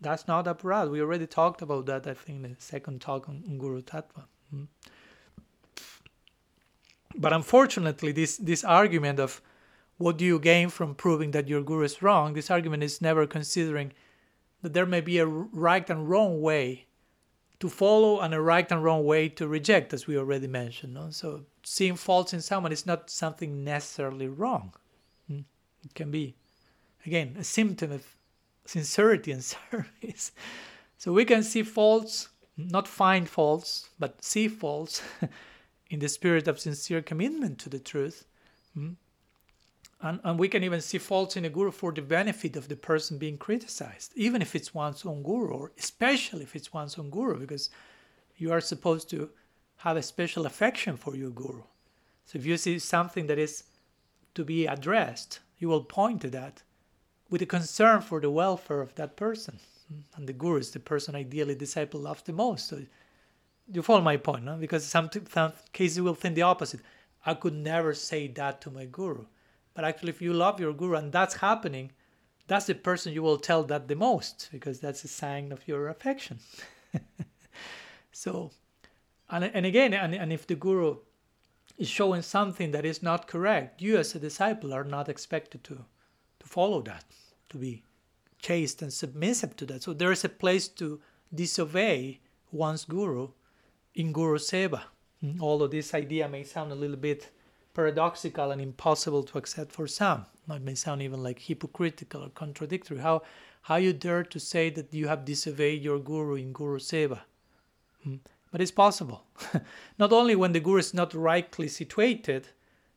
[0.00, 0.90] that's not aparad.
[0.90, 4.24] We already talked about that, I think, in the second talk on, on Guru Tattva.
[4.50, 4.64] Hmm.
[7.16, 9.40] But unfortunately, this, this argument of
[9.98, 12.34] what do you gain from proving that your guru is wrong?
[12.34, 13.92] This argument is never considering
[14.62, 16.86] that there may be a right and wrong way
[17.60, 20.94] to follow and a right and wrong way to reject, as we already mentioned.
[20.94, 21.10] No?
[21.10, 24.74] So seeing faults in someone is not something necessarily wrong.
[25.28, 25.40] Hmm?
[25.84, 26.34] It can be,
[27.06, 28.04] again, a symptom of
[28.66, 30.32] sincerity and service.
[30.98, 35.02] So we can see faults, not find faults, but see faults
[35.90, 38.24] in the spirit of sincere commitment to the truth.
[40.00, 42.76] And, and we can even see faults in a guru for the benefit of the
[42.76, 47.10] person being criticized, even if it's one's own guru, or especially if it's one's own
[47.10, 47.70] guru, because
[48.36, 49.30] you are supposed to
[49.76, 51.62] have a special affection for your guru.
[52.26, 53.64] So if you see something that is
[54.34, 56.62] to be addressed, you will point to that
[57.30, 59.58] with a concern for the welfare of that person.
[60.16, 62.68] And the guru is the person ideally disciple loves the most.
[62.68, 62.82] So
[63.72, 64.56] you follow my point, no?
[64.56, 66.80] Because some, some cases will think the opposite.
[67.24, 69.24] I could never say that to my guru.
[69.74, 71.92] But actually, if you love your guru and that's happening,
[72.46, 75.88] that's the person you will tell that the most because that's a sign of your
[75.88, 76.38] affection.
[78.12, 78.50] so,
[79.30, 80.98] and, and again, and, and if the guru
[81.76, 85.84] is showing something that is not correct, you as a disciple are not expected to,
[86.40, 87.04] to follow that,
[87.50, 87.82] to be
[88.38, 89.82] chaste and submissive to that.
[89.82, 91.00] So there is a place to
[91.34, 92.20] disobey
[92.52, 93.28] one's guru
[93.94, 94.82] in Guru Seva.
[95.24, 97.30] Mm, although this idea may sound a little bit
[97.74, 102.98] paradoxical and impossible to accept for some, it may sound even like hypocritical or contradictory.
[102.98, 103.22] How
[103.62, 107.20] how you dare to say that you have disobeyed your guru in Guru Seva?
[108.06, 108.20] Mm,
[108.52, 109.24] but it's possible.
[109.98, 112.48] not only when the guru is not rightly situated,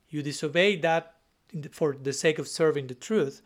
[0.09, 1.15] you disobey that
[1.53, 3.41] the, for the sake of serving the truth,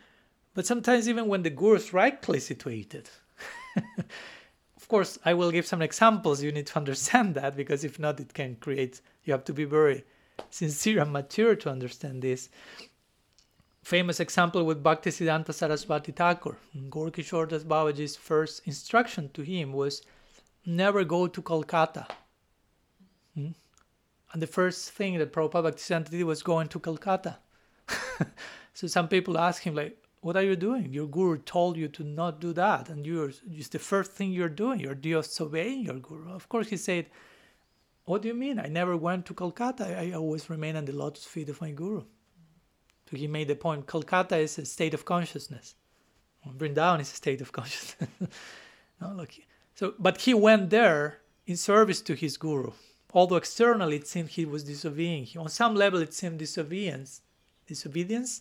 [0.54, 3.08] but sometimes even when the guru is rightly situated.
[4.76, 6.42] of course, I will give some examples.
[6.42, 9.64] You need to understand that because if not, it can create, you have to be
[9.64, 10.04] very
[10.50, 12.48] sincere and mature to understand this.
[13.82, 16.56] Famous example with Bhaktisiddhanta Saraswati Thakur.
[16.88, 20.02] Gaura Das Babaji's first instruction to him was
[20.64, 22.06] never go to Kolkata.
[23.34, 23.48] Hmm?
[24.32, 27.36] And the first thing that Prabhupada Bhaktisiddhanta did was going to Kolkata.
[28.72, 30.92] so some people ask him, like, what are you doing?
[30.92, 34.48] Your guru told you to not do that, and you're it's the first thing you're
[34.48, 34.78] doing.
[34.78, 36.32] You're disobeying your guru.
[36.32, 37.06] Of course, he said,
[38.04, 38.58] "What do you mean?
[38.58, 39.86] I never went to Kolkata.
[39.98, 42.04] I always remain on the lotus feet of my guru."
[43.10, 45.74] So he made the point: Kolkata is a state of consciousness.
[46.46, 48.10] Vrindavan is a state of consciousness.
[49.00, 49.30] no, look.
[49.74, 52.72] So, but he went there in service to his guru.
[53.14, 55.28] Although externally it seemed he was disobeying.
[55.36, 57.20] On some level, it seemed disobedience.
[57.66, 58.40] Disobedience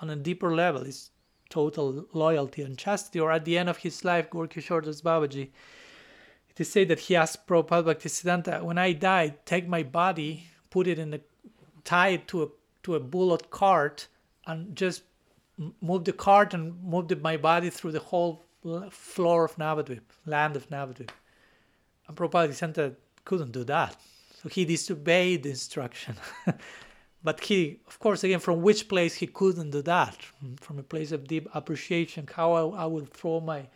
[0.00, 1.10] on a deeper level is
[1.48, 5.50] total loyalty and chastity, or at the end of his life, Kishore Babaji,
[6.60, 11.14] is said that he asked Prabhupada when I die, take my body, put it in
[11.14, 11.20] a,
[11.84, 12.48] tie it to a,
[12.84, 14.08] to a bullock cart,
[14.46, 15.02] and just
[15.80, 18.44] move the cart and move the, my body through the whole
[18.90, 21.10] floor of Navadvip, land of Navadvip.
[22.06, 22.94] And Prabhupada Bhaktisiddhanta
[23.24, 23.96] couldn't do that.
[24.42, 26.16] So he disobeyed the instruction.
[27.22, 30.16] but he of course again from which place he couldn't do that
[30.60, 33.66] from a place of deep appreciation how i, I would throw my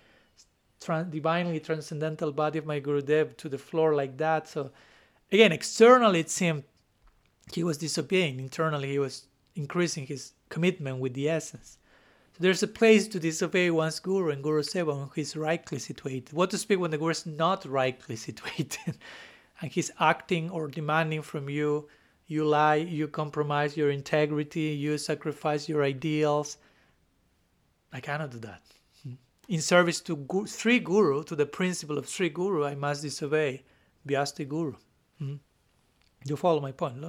[0.85, 4.49] trans- divinely transcendental body of my gurudev to the floor like that.
[4.49, 4.71] So
[5.31, 6.65] again externally it seemed
[7.53, 8.39] he was disobeying.
[8.41, 11.79] Internally he was increasing his commitment with the essence.
[12.35, 16.33] So there's a place to disobey one's guru and guru seva when he's rightly situated.
[16.33, 18.97] What to speak when the guru is not rightly situated?
[19.61, 21.89] And he's acting or demanding from you
[22.33, 26.57] you lie, you compromise your integrity, you sacrifice your ideals.
[27.93, 28.63] I cannot do that.
[29.49, 33.63] In service to Gu- Sri Guru, to the principle of Sri Guru, I must disobey
[34.07, 34.75] Vyasti Guru.
[35.21, 35.37] Mm-hmm.
[36.25, 37.05] You follow my point?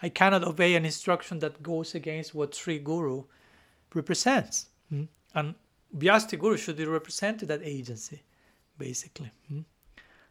[0.00, 3.24] I cannot obey an instruction that goes against what Sri Guru
[3.92, 4.66] represents.
[4.92, 5.04] Mm-hmm.
[5.34, 5.54] And
[5.96, 8.22] Vyasti Guru should represent that agency,
[8.78, 9.32] basically.
[9.50, 9.62] Mm-hmm.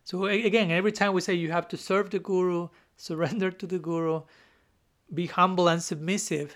[0.06, 3.80] So again, every time we say you have to serve the Guru, surrender to the
[3.80, 4.22] Guru,
[5.14, 6.56] be humble and submissive,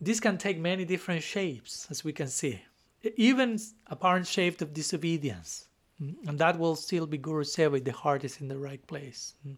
[0.00, 2.60] this can take many different shapes, as we can see.
[3.16, 5.68] Even apparent shape of disobedience.
[6.02, 8.84] Mm, and that will still be Guru Seva if the heart is in the right
[8.86, 9.34] place.
[9.46, 9.56] Mm.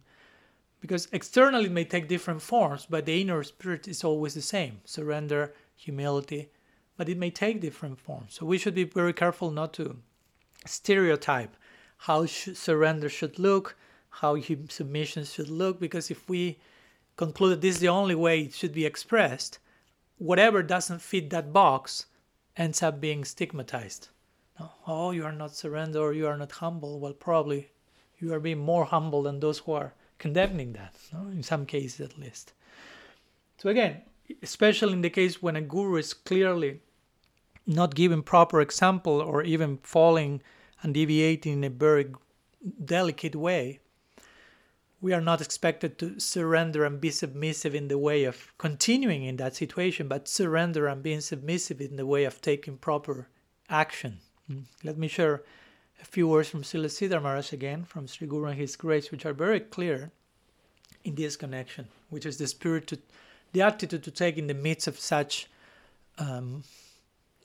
[0.81, 4.81] Because externally it may take different forms, but the inner spirit is always the same
[4.85, 6.51] surrender, humility,
[6.97, 8.35] but it may take different forms.
[8.35, 9.97] So we should be very careful not to
[10.67, 11.57] stereotype
[11.99, 13.77] how surrender should look,
[14.11, 16.59] how submission should look because if we
[17.17, 19.59] conclude that this is the only way it should be expressed,
[20.19, 22.07] whatever doesn't fit that box
[22.57, 24.09] ends up being stigmatized.
[24.87, 26.99] Oh, you are not surrender or you are not humble.
[26.99, 27.71] Well, probably
[28.19, 31.29] you are being more humble than those who are condemning that, no?
[31.29, 32.53] in some cases at least.
[33.59, 34.03] So, again,
[34.43, 36.81] especially in the case when a guru is clearly
[37.67, 40.41] not giving proper example or even falling
[40.83, 42.07] and deviating in a very
[42.85, 43.81] delicate way,
[45.01, 49.37] we are not expected to surrender and be submissive in the way of continuing in
[49.37, 53.29] that situation, but surrender and being submissive in the way of taking proper
[53.69, 54.19] action.
[54.51, 54.65] Mm.
[54.83, 55.43] Let me share
[56.01, 59.27] a few words from Srila Sridhar Maharaj again, from Sri Guru and His Grace, which
[59.27, 60.11] are very clear
[61.05, 62.99] in this connection, which is the spirit to,
[63.53, 65.49] the attitude to take in the midst of such
[66.19, 66.65] um,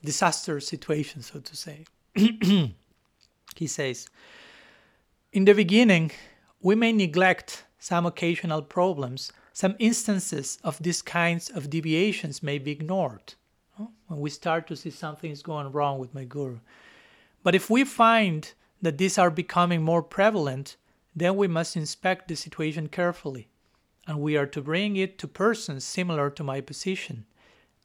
[0.04, 1.84] disaster situation, so to say.
[2.14, 4.08] he says,
[5.32, 6.10] In the beginning,
[6.62, 9.32] we may neglect some occasional problems.
[9.52, 13.34] Some instances of these kinds of deviations may be ignored.
[13.78, 16.60] Oh, when we start to see something is going wrong with my guru.
[17.42, 20.76] But if we find that these are becoming more prevalent,
[21.14, 23.48] then we must inspect the situation carefully,
[24.06, 27.26] and we are to bring it to persons similar to my position.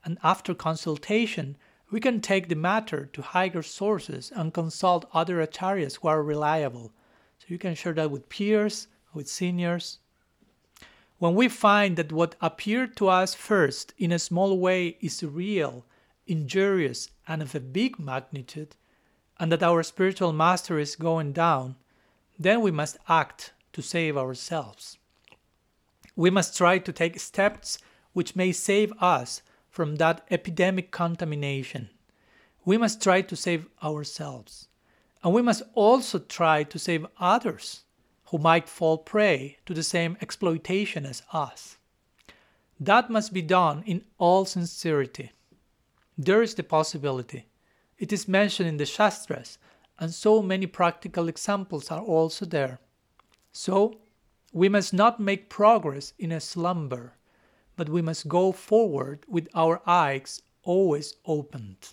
[0.05, 1.57] And after consultation,
[1.89, 6.93] we can take the matter to higher sources and consult other acharyas who are reliable.
[7.47, 9.99] So you can share that with peers, with seniors.
[11.17, 15.85] When we find that what appeared to us first in a small way is real,
[16.27, 18.75] injurious, and of a big magnitude,
[19.39, 21.77] and that our spiritual master is going down,
[22.37, 24.97] then we must act to save ourselves.
[26.17, 27.77] We must try to take steps
[28.11, 31.91] which may save us from that epidemic contamination.
[32.65, 34.66] We must try to save ourselves.
[35.23, 37.83] And we must also try to save others
[38.25, 41.77] who might fall prey to the same exploitation as us.
[42.79, 45.31] That must be done in all sincerity.
[46.17, 47.45] There is the possibility
[47.97, 49.57] it is mentioned in the Shastras,
[49.99, 52.79] and so many practical examples are also there.
[53.51, 53.97] So,
[54.53, 57.13] we must not make progress in a slumber,
[57.75, 61.89] but we must go forward with our eyes always opened.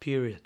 [0.00, 0.42] Period.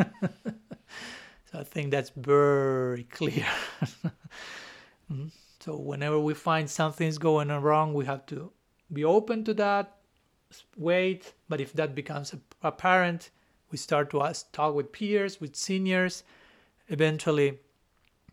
[1.52, 3.46] so I think that's very clear.
[5.08, 5.26] Hmm?
[5.58, 8.52] so whenever we find something's going wrong, we have to
[8.92, 9.96] be open to that,
[10.76, 11.32] wait.
[11.48, 12.32] But if that becomes
[12.62, 13.30] apparent,
[13.70, 16.22] we start to ask, talk with peers, with seniors.
[16.88, 17.58] Eventually,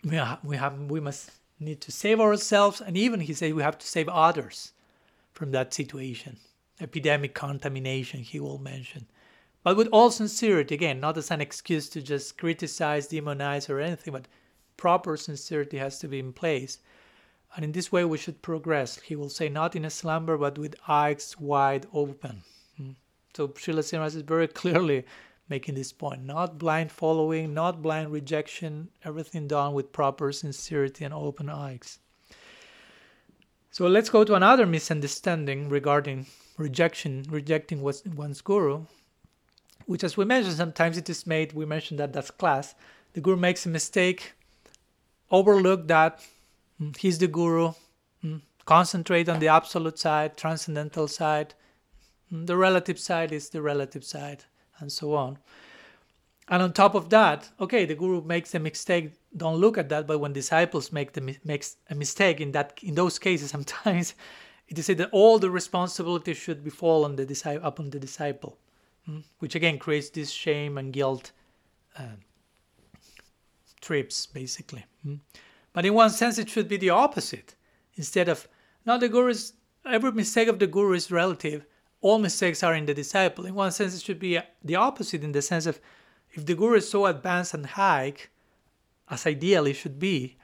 [0.03, 3.63] we have, we have we must need to save ourselves, and even he said we
[3.63, 4.73] have to save others
[5.33, 6.37] from that situation.
[6.79, 9.07] Epidemic contamination, he will mention.
[9.67, 14.13] But with all sincerity, again, not as an excuse to just criticize, demonize, or anything,
[14.13, 14.29] but
[14.77, 16.79] proper sincerity has to be in place.
[17.53, 18.97] And in this way, we should progress.
[19.01, 22.43] He will say, not in a slumber, but with eyes wide open.
[22.77, 22.91] Hmm.
[23.33, 25.03] So Srila Srinivas is very clearly
[25.49, 26.23] making this point.
[26.23, 31.99] Not blind following, not blind rejection, everything done with proper sincerity and open eyes.
[33.71, 38.85] So let's go to another misunderstanding regarding rejection, rejecting one's guru,
[39.87, 41.53] which, as we mentioned, sometimes it is made.
[41.53, 42.75] We mentioned that that's class.
[43.13, 44.33] The guru makes a mistake,
[45.31, 46.21] overlook that
[46.77, 47.71] hmm, he's the guru,
[48.21, 51.55] hmm, concentrate on the absolute side, transcendental side.
[52.29, 54.43] Hmm, the relative side is the relative side
[54.79, 55.39] and so on.
[56.49, 59.13] And on top of that, okay, the guru makes a mistake.
[59.35, 60.05] Don't look at that.
[60.05, 64.15] But when disciples make the makes a mistake in that in those cases, sometimes
[64.67, 67.99] it is said that all the responsibility should be fall on the disciple upon the
[67.99, 68.57] disciple?
[69.39, 71.31] Which again creates this shame and guilt
[71.97, 72.17] uh,
[73.81, 74.85] trips basically.
[75.03, 75.15] Hmm?
[75.73, 77.55] But in one sense, it should be the opposite.
[77.95, 78.47] Instead of
[78.85, 79.53] now the guru's
[79.85, 81.65] every mistake of the guru is relative
[82.01, 83.45] all mistakes are in the disciple.
[83.45, 85.79] In one sense, it should be the opposite in the sense of
[86.31, 88.13] if the guru is so advanced and high,
[89.09, 90.37] as ideally should be,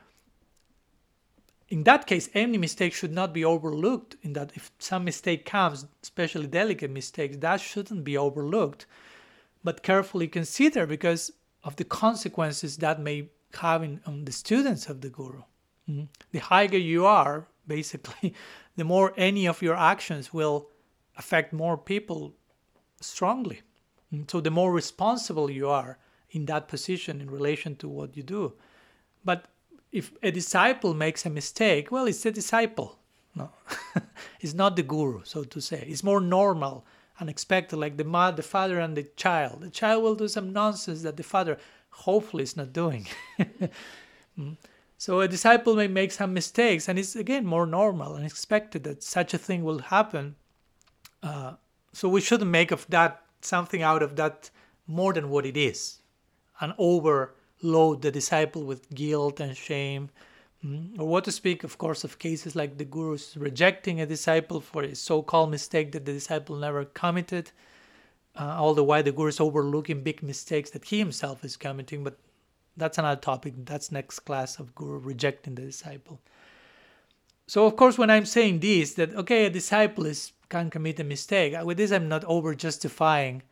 [1.69, 4.15] in that case, any mistake should not be overlooked.
[4.21, 8.85] In that, if some mistake comes, especially delicate mistakes, that shouldn't be overlooked,
[9.63, 11.31] but carefully consider because
[11.63, 15.41] of the consequences that may have in, on the students of the guru.
[15.89, 16.03] Mm-hmm.
[16.31, 18.33] The higher you are, basically,
[18.75, 20.69] the more any of your actions will
[21.17, 22.33] affect more people
[22.99, 23.61] strongly.
[24.11, 25.97] And so the more responsible you are
[26.31, 28.53] in that position in relation to what you do.
[29.23, 29.45] But
[29.93, 32.99] if a disciple makes a mistake, well, it's a disciple.
[33.35, 33.49] No,
[34.41, 35.85] it's not the guru, so to say.
[35.87, 36.85] It's more normal
[37.19, 39.61] and expected, like the mother, the father, and the child.
[39.61, 41.57] The child will do some nonsense that the father
[41.89, 43.07] hopefully is not doing.
[44.35, 44.53] Hmm.
[44.97, 49.03] so a disciple may make some mistakes, and it's again more normal and expected that
[49.03, 50.35] such a thing will happen
[51.23, 51.53] uh,
[51.93, 54.49] so we shouldn't make of that something out of that
[54.87, 55.99] more than what it is
[56.59, 56.73] and
[57.63, 60.09] overload the disciple with guilt and shame.
[60.65, 60.99] Mm?
[60.99, 64.83] Or what to speak, of course, of cases like the guru's rejecting a disciple for
[64.83, 67.51] a so called mistake that the disciple never committed.
[68.35, 72.03] Uh, all the while, the guru is overlooking big mistakes that he himself is committing,
[72.03, 72.17] but
[72.75, 73.53] that's another topic.
[73.65, 76.19] That's next class of guru rejecting the disciple.
[77.45, 81.03] So, of course, when I'm saying this, that okay, a disciple is can commit a
[81.03, 81.53] mistake.
[81.63, 83.43] With this, I'm not over justifying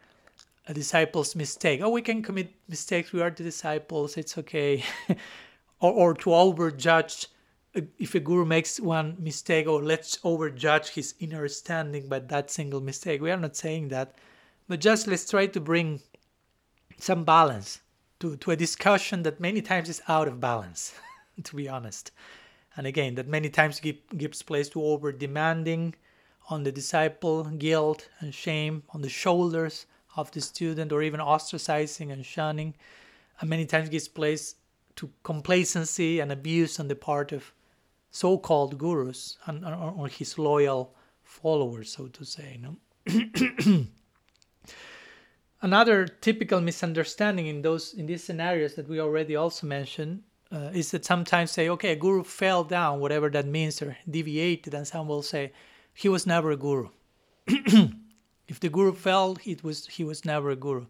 [0.67, 1.81] a disciple's mistake.
[1.81, 3.11] Oh, we can commit mistakes.
[3.11, 4.17] We are the disciples.
[4.17, 4.83] It's okay.
[5.79, 7.27] or, or to overjudge
[7.75, 12.51] uh, if a guru makes one mistake or let's overjudge his inner standing by that
[12.51, 13.21] single mistake.
[13.21, 14.15] We are not saying that,
[14.67, 16.01] but just let's try to bring
[16.97, 17.81] some balance
[18.19, 20.93] to, to a discussion that many times is out of balance,
[21.43, 22.11] to be honest.
[22.77, 25.95] And again, that many times give, gives place to over demanding
[26.49, 32.11] on the disciple, guilt and shame on the shoulders of the student, or even ostracizing
[32.11, 32.75] and shunning.
[33.39, 34.55] And many times gives place
[34.97, 37.53] to complacency and abuse on the part of
[38.11, 40.93] so-called gurus and or his loyal
[41.23, 42.59] followers, so to say.
[42.61, 42.75] No?
[45.61, 50.91] Another typical misunderstanding in those in these scenarios that we already also mentioned uh, is
[50.91, 55.07] that sometimes say, okay, a guru fell down, whatever that means, or deviated, and some
[55.07, 55.51] will say
[55.93, 56.89] he was never a guru.
[58.51, 60.85] if the guru fell, it was he was never a guru.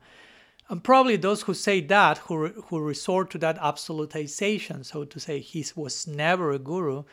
[0.67, 5.39] And probably those who say that, who, who resort to that absolutization, so to say,
[5.39, 7.03] he was never a guru,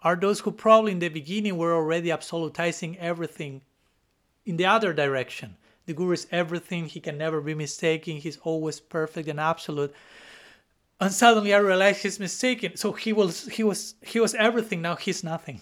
[0.00, 3.62] are those who probably in the beginning were already absolutizing everything
[4.44, 5.56] in the other direction.
[5.86, 9.94] The guru is everything, he can never be mistaken, he's always perfect and absolute.
[11.00, 12.76] And suddenly I realized he's mistaken.
[12.76, 15.60] So he was he was he was everything, now he's nothing.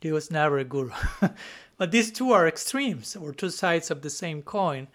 [0.00, 0.92] He was never a guru.
[1.78, 4.88] but these two are extremes or two sides of the same coin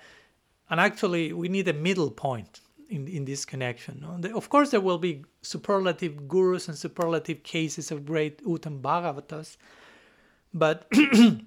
[0.70, 4.06] and actually we need a middle point in, in this connection.
[4.34, 9.58] Of course, there will be superlative gurus and superlative cases of great Uttam Bhagavatas,
[10.54, 11.44] but in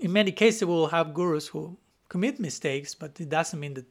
[0.00, 1.76] many cases we will have gurus who
[2.08, 3.86] commit mistakes, but it doesn't mean that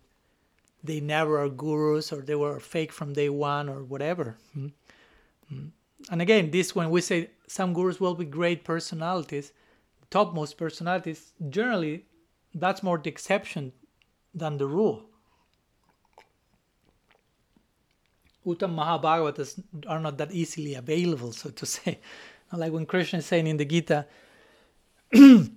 [0.84, 4.38] they never are gurus or they were fake from day one or whatever.
[4.54, 4.68] Hmm?
[5.50, 5.68] Hmm.
[6.10, 9.52] And again, this when we say some gurus will be great personalities,
[10.12, 12.06] topmost personalities, generally
[12.54, 13.72] that's more the exception
[14.34, 15.06] than the rule.
[18.46, 22.00] Uttam Mahabhagavatas are not that easily available, so to say.
[22.54, 24.06] Like when Krishna is saying in the Gita,
[25.14, 25.50] Manushanam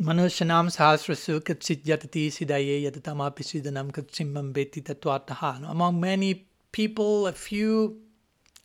[0.00, 5.70] sahasrasu katsit yatati sidaye yatatamapi sidanam katsimmam beti tatwataha.
[5.70, 8.00] Among many people, a few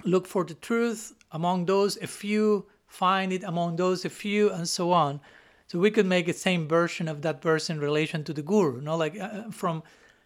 [0.06, 1.14] look for the truth.
[1.32, 3.44] Among those, a few find it.
[3.44, 5.20] Among those, a few, and so on.
[5.68, 8.78] So we could make a same version of that verse in relation to the guru.
[8.78, 9.84] You know, like uh, uh, from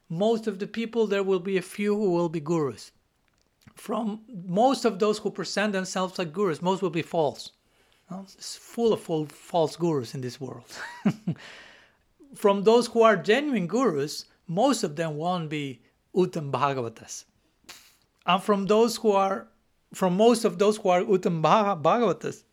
[0.07, 2.91] most of the people, there will be a few who will be gurus.
[3.73, 7.51] From most of those who present themselves like gurus, most will be false.
[8.09, 9.01] You know, it's full of
[9.31, 10.71] false gurus in this world.
[12.35, 15.81] from those who are genuine gurus, most of them won't be
[16.15, 17.25] Uttam Bhagavatas.
[18.25, 19.47] And from those who are,
[19.93, 22.43] from most of those who are Uttam Bhagavatas,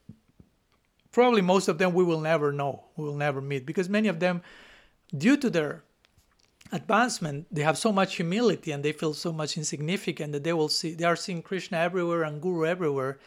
[1.12, 4.20] probably most of them we will never know, we will never meet, because many of
[4.20, 4.42] them,
[5.16, 5.84] due to their
[6.72, 10.68] advancement, they have so much humility and they feel so much insignificant that they will
[10.68, 13.18] see they are seeing Krishna everywhere and Guru everywhere.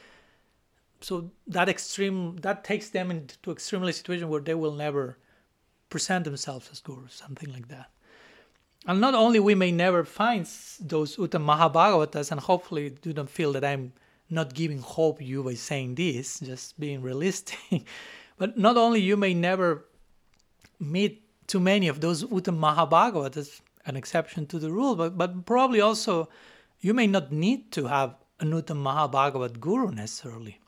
[1.02, 5.18] So that extreme that takes them into extremely situation where they will never
[5.90, 7.90] present themselves as gurus, something like that.
[8.86, 10.48] And not only we may never find
[10.80, 13.94] those Uttam Mahabhagavatas, and hopefully do not feel that I'm
[14.32, 17.60] not giving hope you by saying this, just being realistic.
[18.38, 19.86] but not only you may never
[20.80, 25.46] meet too many of those Uttam Mahabhagavat, that's an exception to the rule, but, but
[25.46, 26.30] probably also
[26.80, 30.60] you may not need to have an Uttam Mahabhagavat guru necessarily.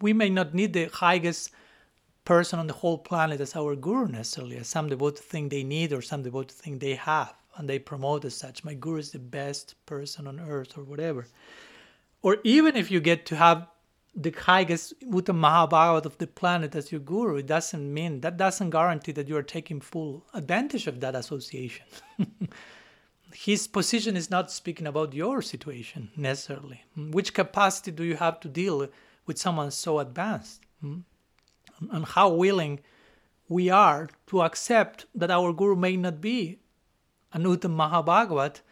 [0.00, 1.52] We may not need the highest
[2.24, 5.92] person on the whole planet as our guru necessarily, as some devotees think they need
[5.92, 8.64] or some devotees think they have, and they promote as such.
[8.64, 11.26] My guru is the best person on earth or whatever
[12.22, 13.66] or even if you get to have
[14.14, 18.70] the highest Uttam Mahabhagavat of the planet as your guru, it doesn't mean that doesn't
[18.70, 21.86] guarantee that you are taking full advantage of that association.
[23.32, 26.82] His position is not speaking about your situation necessarily.
[26.96, 28.88] Which capacity do you have to deal
[29.26, 30.62] with someone so advanced?
[30.80, 31.00] Hmm?
[31.92, 32.80] And how willing
[33.48, 36.58] we are to accept that our guru may not be
[37.32, 38.62] an Uttam Mahabhagavat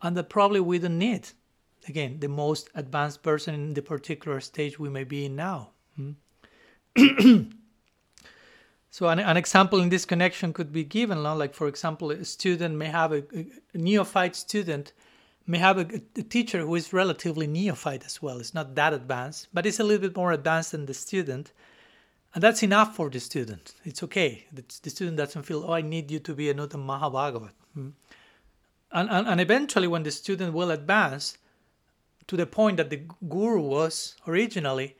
[0.00, 1.30] and that probably we don't need
[1.88, 5.70] again the most advanced person in the particular stage we may be in now.
[5.96, 6.12] Hmm?
[8.90, 12.74] so an, an, example in this connection could be given like for example a student
[12.76, 13.22] may have a,
[13.74, 14.92] a neophyte student
[15.46, 15.86] may have a,
[16.16, 18.38] a, teacher who is relatively neophyte as well.
[18.38, 21.52] It's not that advanced but it's a little bit more advanced than the student.
[22.34, 23.74] And that's enough for the student.
[23.84, 24.44] It's okay.
[24.52, 27.52] The, the student doesn't feel oh i need you to be a Uttam Mahabhagavat.
[27.74, 27.90] Hmm?
[28.92, 31.38] and, and, and eventually when the student will advance
[32.28, 34.96] to the point that the guru was originally,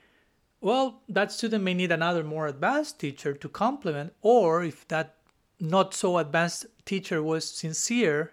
[0.61, 5.15] well, that student may need another more advanced teacher to complement, or if that
[5.61, 8.33] not so advanced teacher was sincere,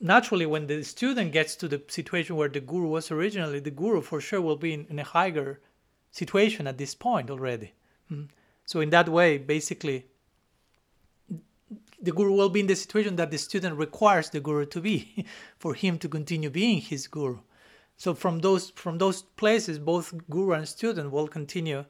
[0.00, 4.02] naturally, when the student gets to the situation where the guru was originally, the guru
[4.02, 5.60] for sure will be in, in a higher
[6.10, 7.72] situation at this point already.
[8.12, 8.28] Mm.
[8.66, 10.06] So in that way, basically,
[12.02, 15.24] the guru will be in the situation that the student requires the guru to be
[15.58, 17.38] for him to continue being his guru.
[17.98, 21.84] So from those from those places, both guru and student will continue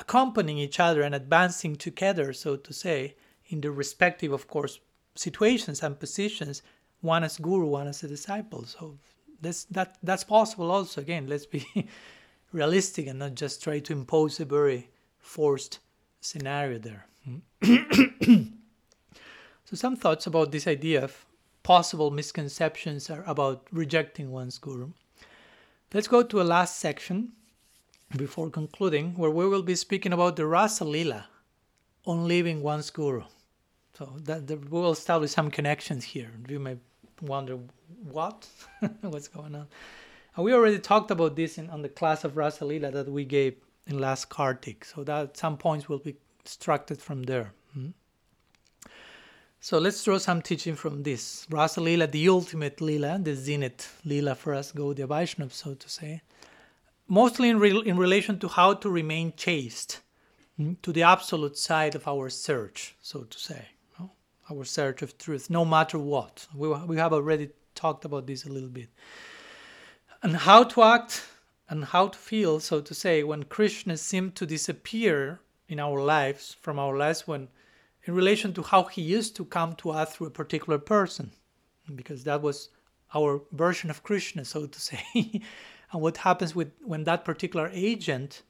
[0.00, 3.14] accompanying each other and advancing together, so to say,
[3.48, 4.80] in the respective, of course,
[5.14, 6.62] situations and positions,
[7.02, 8.64] one as guru, one as a disciple.
[8.64, 8.98] So
[9.42, 11.02] that's that that's possible also.
[11.02, 11.66] Again, let's be
[12.52, 14.88] realistic and not just try to impose a very
[15.18, 15.80] forced
[16.22, 17.06] scenario there.
[19.64, 21.26] so some thoughts about this idea of
[21.62, 24.88] possible misconceptions are about rejecting one's guru.
[25.92, 27.32] Let's go to a last section
[28.16, 31.26] before concluding, where we will be speaking about the Rasa Lila
[32.04, 33.22] on leaving one's guru.
[33.96, 36.30] So that, we will establish some connections here.
[36.48, 36.78] You may
[37.20, 37.58] wonder
[38.02, 38.48] what,
[39.00, 39.68] what's going on.
[40.36, 43.24] And we already talked about this in, on the class of Rasa Lila that we
[43.24, 43.54] gave
[43.86, 44.84] in last Kartik.
[44.84, 47.52] So that some points will be extracted from there.
[49.64, 51.46] So let's draw some teaching from this.
[51.48, 56.20] Rasa Lila, the ultimate Lila, the zenith Lila for us Gaudiya Vaishnava, so to say.
[57.08, 60.00] Mostly in, re- in relation to how to remain chaste,
[60.58, 64.10] hmm, to the absolute side of our search, so to say, no?
[64.50, 66.46] our search of truth, no matter what.
[66.54, 68.90] We, we have already talked about this a little bit.
[70.22, 71.24] And how to act
[71.70, 75.40] and how to feel, so to say, when Krishna seemed to disappear
[75.70, 77.48] in our lives, from our lives, when
[78.04, 81.32] in relation to how he used to come to us through a particular person,
[81.94, 82.68] because that was
[83.14, 85.02] our version of Krishna, so to say.
[85.92, 88.42] and what happens with when that particular agent,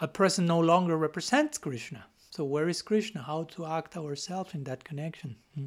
[0.00, 2.04] a person no longer represents Krishna.
[2.30, 3.22] So where is Krishna?
[3.22, 5.36] How to act ourselves in that connection?
[5.54, 5.66] Hmm.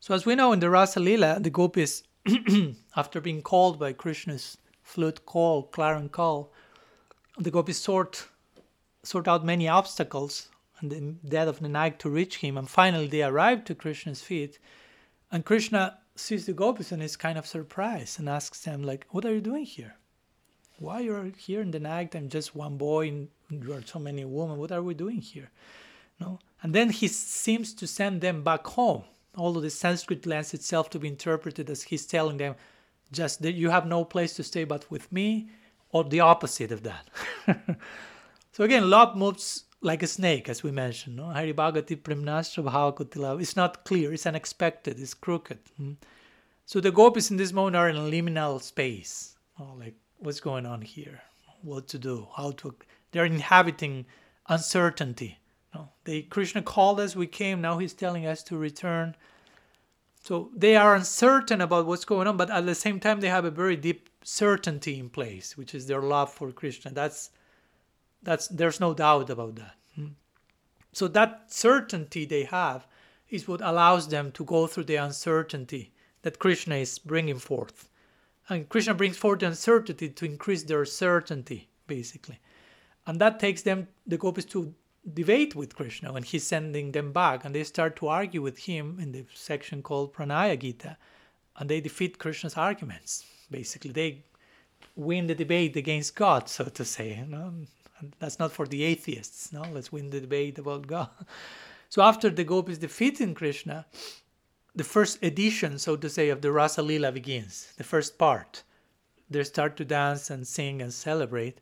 [0.00, 2.02] So as we know in the Rasa Lila, the gopis,
[2.96, 6.52] after being called by Krishna's flute call, clarion call,
[7.38, 8.28] the gopis sort
[9.04, 10.48] sort out many obstacles
[10.82, 12.58] and the death of Nanaik to reach him.
[12.58, 14.58] And finally, they arrive to Krishna's feet.
[15.30, 19.24] And Krishna sees the gopis and is kind of surprised and asks them, like, what
[19.24, 19.96] are you doing here?
[20.78, 22.14] Why are you are here in the night?
[22.14, 24.58] I'm just one boy and you are so many women.
[24.58, 25.50] What are we doing here?
[26.20, 26.40] No?
[26.62, 29.04] And then he seems to send them back home.
[29.36, 32.54] Although the Sanskrit lends itself to be interpreted as he's telling them,
[33.12, 35.48] just that you have no place to stay but with me,
[35.90, 37.08] or the opposite of that.
[38.52, 41.16] so again, love moves like a snake, as we mentioned.
[41.16, 41.26] No?
[41.26, 43.40] Hari Bhagati Primnastra Bhavakutila.
[43.40, 45.58] It's not clear, it's unexpected, it's crooked.
[45.76, 45.92] Hmm?
[46.64, 49.36] So the gopis in this moment are in a liminal space.
[49.58, 51.20] Oh, like, what's going on here?
[51.62, 52.28] What to do?
[52.36, 52.74] How to.
[53.10, 54.06] They're inhabiting
[54.48, 55.38] uncertainty.
[55.74, 55.88] No?
[56.04, 59.16] They, Krishna called us, we came, now he's telling us to return.
[60.22, 63.44] So they are uncertain about what's going on, but at the same time, they have
[63.44, 66.92] a very deep certainty in place, which is their love for Krishna.
[66.92, 67.30] That's
[68.22, 69.74] that's there's no doubt about that.
[69.94, 70.14] Hmm.
[70.92, 72.86] So that certainty they have
[73.28, 75.92] is what allows them to go through the uncertainty
[76.22, 77.88] that Krishna is bringing forth.
[78.48, 82.38] And Krishna brings forth the uncertainty to increase their certainty, basically.
[83.06, 84.74] And that takes them, the gopis, to
[85.14, 87.44] debate with Krishna when he's sending them back.
[87.44, 90.96] And they start to argue with him in the section called Pranaya Gita.
[91.56, 93.92] And they defeat Krishna's arguments, basically.
[93.92, 94.24] They
[94.94, 97.24] win the debate against God, so to say.
[98.18, 99.52] That's not for the atheists.
[99.52, 101.10] No, let's win the debate about God.
[101.88, 103.86] So after the gopis defeating Krishna,
[104.74, 107.72] the first edition, so to say, of the Rasa Lila begins.
[107.76, 108.62] The first part.
[109.28, 111.60] They start to dance and sing and celebrate.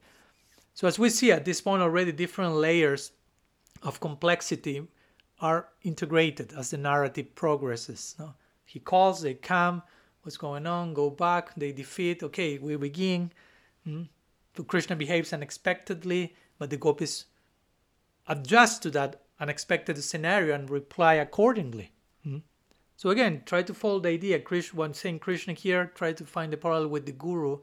[0.74, 3.12] So as we see at this point already, different layers
[3.82, 4.86] of complexity
[5.40, 8.14] are integrated as the narrative progresses.
[8.18, 8.34] No?
[8.64, 9.82] He calls, they come,
[10.22, 13.32] what's going on, go back, they defeat, okay, we begin.
[13.84, 14.02] Hmm?
[14.66, 17.26] Krishna behaves unexpectedly, but the gopis
[18.26, 21.92] adjust to that unexpected scenario and reply accordingly.
[22.22, 22.38] Hmm?
[22.96, 24.38] So again, try to follow the idea.
[24.38, 27.58] Krishna, when saying Krishna here, try to find the parallel with the guru,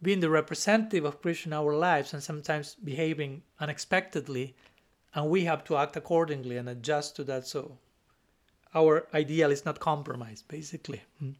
[0.00, 4.54] being the representative of Krishna in our lives and sometimes behaving unexpectedly,
[5.14, 7.76] and we have to act accordingly and adjust to that so
[8.74, 11.02] our ideal is not compromised, basically.
[11.18, 11.32] Hmm?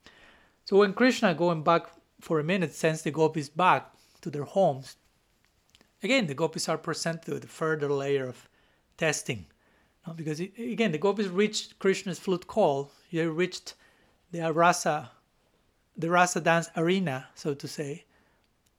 [0.65, 1.87] So when Krishna, going back
[2.21, 3.91] for a minute, sends the gopis back,
[4.23, 4.97] to their homes.
[6.03, 8.49] Again, the gopis are presented with a further layer of
[8.97, 9.47] testing.
[10.17, 12.91] Because again, the gopis reached Krishna's flute call.
[13.13, 13.75] They reached
[14.31, 15.11] the rasa,
[15.97, 18.05] the rasa dance arena, so to say.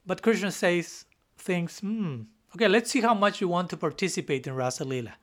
[0.06, 1.06] But Krishna says
[1.38, 2.22] things, hmm,
[2.56, 5.14] okay, let's see how much you want to participate in Rasa Lila.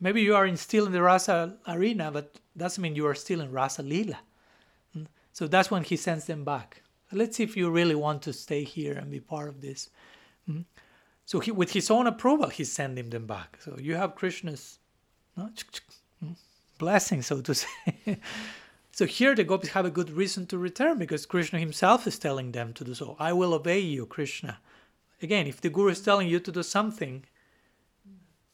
[0.00, 3.40] Maybe you are in, still in the Rasa arena, but doesn't mean you are still
[3.40, 4.18] in Rasa Lila.
[4.92, 5.04] Hmm?
[5.32, 8.64] So that's when he sends them back let's see if you really want to stay
[8.64, 9.90] here and be part of this
[10.50, 10.64] Mm?
[11.24, 13.58] So he, with his own approval, he's sending them back.
[13.60, 14.78] So you have Krishna's
[15.36, 15.48] no,
[16.22, 16.36] mm,
[16.78, 18.18] blessing, so to say.
[18.92, 22.52] so here the gopis have a good reason to return because Krishna himself is telling
[22.52, 23.16] them to do so.
[23.18, 24.58] I will obey you, Krishna.
[25.22, 27.24] Again, if the guru is telling you to do something,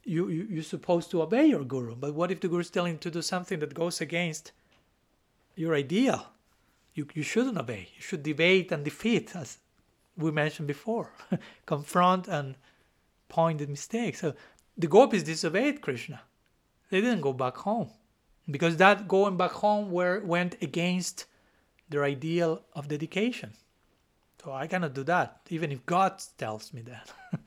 [0.04, 1.96] you, you you're supposed to obey your guru.
[1.96, 4.52] But what if the guru is telling you to do something that goes against
[5.56, 6.28] your ideal?
[6.94, 7.88] You, you shouldn't obey.
[7.94, 9.58] You should debate and defeat, as
[10.16, 11.12] we mentioned before.
[11.66, 12.56] Confront and
[13.28, 14.20] point at mistakes.
[14.20, 14.34] So
[14.76, 16.22] the gopis disobeyed Krishna.
[16.90, 17.90] They didn't go back home
[18.50, 21.26] because that going back home were, went against
[21.88, 23.52] their ideal of dedication.
[24.42, 27.12] So I cannot do that, even if God tells me that.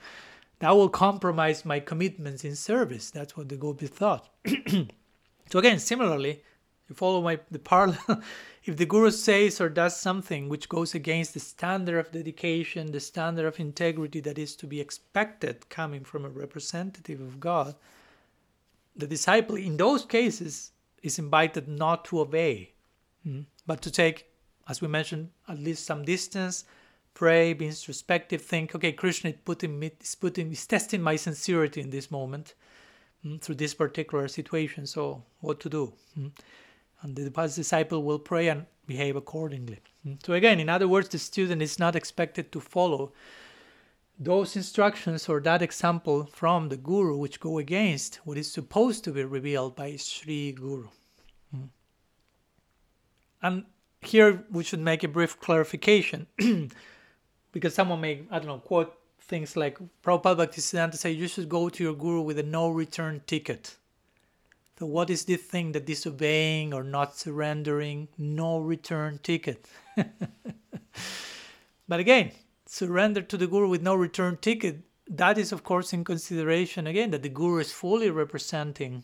[0.60, 3.10] that will compromise my commitments in service.
[3.10, 4.30] That's what the gopis thought.
[5.52, 6.44] so again, similarly,
[6.88, 8.22] you follow my the parallel.
[8.66, 13.00] if the guru says or does something which goes against the standard of dedication, the
[13.00, 17.76] standard of integrity that is to be expected coming from a representative of God,
[18.96, 20.72] the disciple in those cases
[21.02, 22.72] is invited not to obey,
[23.28, 24.32] mm, but to take,
[24.70, 26.64] as we mentioned, at least some distance,
[27.14, 31.82] pray, be introspective, think, okay, Krishna is putting, me, is putting, is testing my sincerity
[31.82, 32.54] in this moment
[33.26, 34.88] mm, through this particular situation.
[34.88, 35.94] So, what to do?
[37.04, 39.80] And the disciple will pray and behave accordingly.
[40.08, 40.26] Mm.
[40.26, 43.12] So, again, in other words, the student is not expected to follow
[44.18, 49.12] those instructions or that example from the Guru which go against what is supposed to
[49.12, 50.88] be revealed by Sri Guru.
[51.56, 51.70] Mm.
[53.42, 53.66] And
[54.02, 56.28] here we should make a brief clarification
[57.52, 61.70] because someone may, I don't know, quote things like Prabhupada Bhaktisiddhanta say you should go
[61.70, 63.78] to your Guru with a no return ticket.
[64.80, 68.08] So what is this thing that disobeying or not surrendering?
[68.18, 69.68] No return ticket.
[71.88, 72.32] but again,
[72.66, 77.12] surrender to the guru with no return ticket, that is, of course, in consideration again
[77.12, 79.04] that the guru is fully representing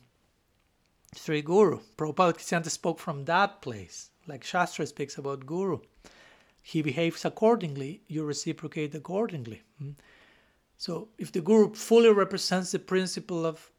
[1.16, 1.80] Sri Guru.
[1.98, 5.80] Prabhupada Bhaktisiddhanta spoke from that place, like Shastra speaks about Guru.
[6.62, 9.64] He behaves accordingly, you reciprocate accordingly.
[9.80, 9.92] Hmm?
[10.78, 13.72] So, if the Guru fully represents the principle of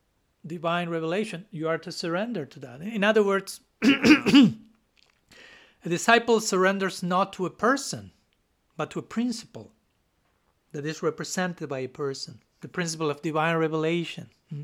[0.47, 2.81] divine revelation, you are to surrender to that.
[2.81, 4.55] In other words, a
[5.85, 8.13] disciple surrenders not to a person,
[8.77, 9.73] but to a principle
[10.73, 14.63] that is represented by a person, the principle of divine revelation, hmm,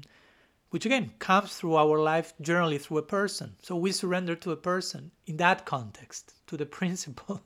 [0.70, 3.56] which again comes through our life generally through a person.
[3.62, 7.42] So we surrender to a person in that context, to the principle.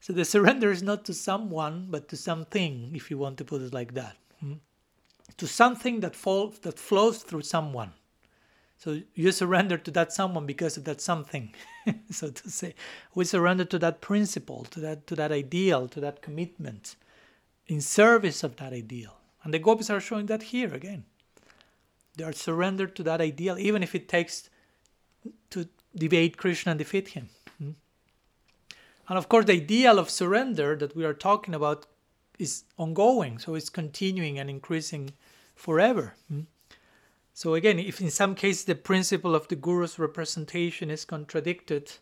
[0.00, 3.62] So the surrender is not to someone, but to something, if you want to put
[3.62, 4.16] it like that.
[5.38, 7.92] To something that, fall, that flows through someone.
[8.78, 11.54] So you surrender to that someone because of that something,
[12.10, 12.74] so to say.
[13.14, 16.96] We surrender to that principle, to that to that ideal, to that commitment
[17.68, 19.18] in service of that ideal.
[19.44, 21.04] And the gopis are showing that here again.
[22.16, 24.50] They are surrendered to that ideal, even if it takes
[25.50, 27.28] to debate Krishna and defeat him.
[27.58, 27.70] Hmm?
[29.08, 31.86] And of course, the ideal of surrender that we are talking about
[32.38, 35.12] is ongoing, so it's continuing and increasing
[35.54, 36.14] forever.
[36.28, 36.42] Hmm?
[37.34, 41.92] So, again, if in some cases the principle of the guru's representation is contradicted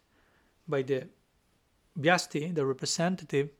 [0.66, 1.08] by the
[1.98, 3.50] Vyasti, the representative,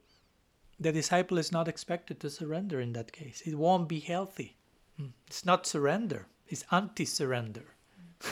[0.79, 3.43] the disciple is not expected to surrender in that case.
[3.45, 4.57] It won't be healthy.
[4.97, 5.09] Hmm.
[5.27, 7.67] It's not surrender, it's anti surrender.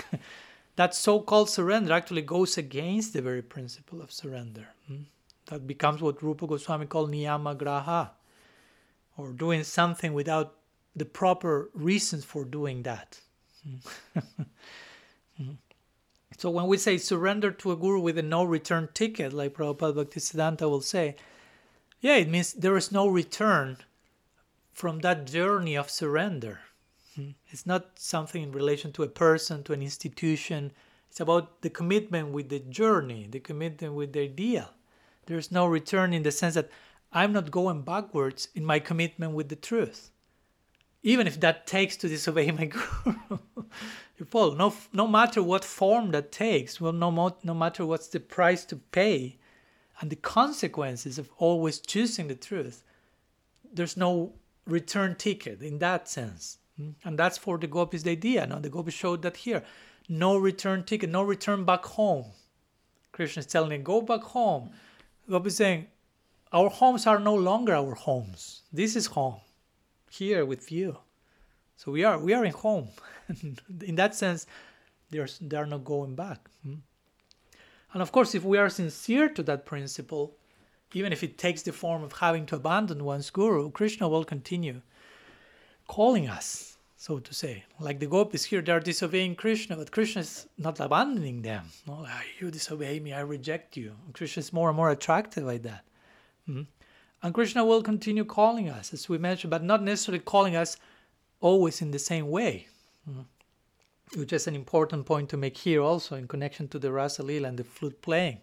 [0.77, 4.69] that so called surrender actually goes against the very principle of surrender.
[4.87, 5.03] Hmm.
[5.47, 8.11] That becomes what Rupa Goswami called niyama graha,
[9.17, 10.58] or doing something without
[10.99, 13.21] the proper reasons for doing that.
[16.37, 19.95] So when we say surrender to a guru with a no return ticket, like Prabhupada
[19.95, 21.17] Bhaktisiddhanta will say,
[22.01, 23.79] yeah, it means there is no return
[24.73, 26.61] from that journey of surrender.
[27.49, 30.71] It's not something in relation to a person, to an institution.
[31.11, 34.71] It's about the commitment with the journey, the commitment with the idea.
[35.27, 36.71] There's no return in the sense that
[37.13, 40.13] I'm not going backwards in my commitment with the truth.
[41.03, 43.39] Even if that takes to disobey my guru.
[44.27, 44.55] follow?
[44.55, 48.77] No, no matter what form that takes, well, no, no matter what's the price to
[48.77, 49.39] pay,
[50.01, 52.85] and the consequences of always choosing the truth,
[53.73, 54.33] there's no
[54.67, 56.59] return ticket in that sense.
[56.77, 56.91] Hmm?
[57.05, 58.47] And that's for the gopis the idea.
[58.47, 59.63] Now the gopis showed that here.
[60.09, 62.27] No return ticket, no return back home.
[63.13, 64.71] Krishna is telling them, go back home.
[65.29, 65.89] Gopis saying,
[66.53, 68.63] our homes are no longer our homes.
[68.73, 69.41] This is home.
[70.11, 70.99] Here with you.
[71.77, 72.89] So we are we are in home.
[73.83, 74.47] in that sense,
[75.11, 76.49] there's they are not going back.
[76.63, 76.81] Hmm?
[77.93, 80.37] And of course, if we are sincere to that principle,
[80.93, 84.83] even if it takes the form of having to abandon one's guru, Krishna will continue
[85.87, 87.65] calling us, so to say.
[87.81, 91.65] Like the gopis here, they are disobeying Krishna, but Krishna is not abandoning them.
[91.87, 92.07] No,
[92.39, 93.95] you disobey me, I reject you.
[94.13, 95.85] Krishna is more and more attracted by that.
[96.49, 96.63] Mm-hmm.
[97.23, 100.77] And Krishna will continue calling us, as we mentioned, but not necessarily calling us
[101.41, 102.69] always in the same way.
[103.09, 103.23] Mm-hmm
[104.15, 107.49] which is an important point to make here also in connection to the Rasa Lila
[107.49, 108.41] and the flute playing,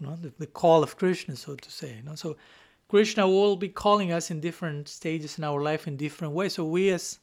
[0.00, 1.96] you know, the, the, call of Krishna, so to say.
[1.96, 2.14] You know?
[2.14, 2.36] So
[2.88, 6.54] Krishna will be calling us in different stages in our life in different ways.
[6.54, 7.18] So we as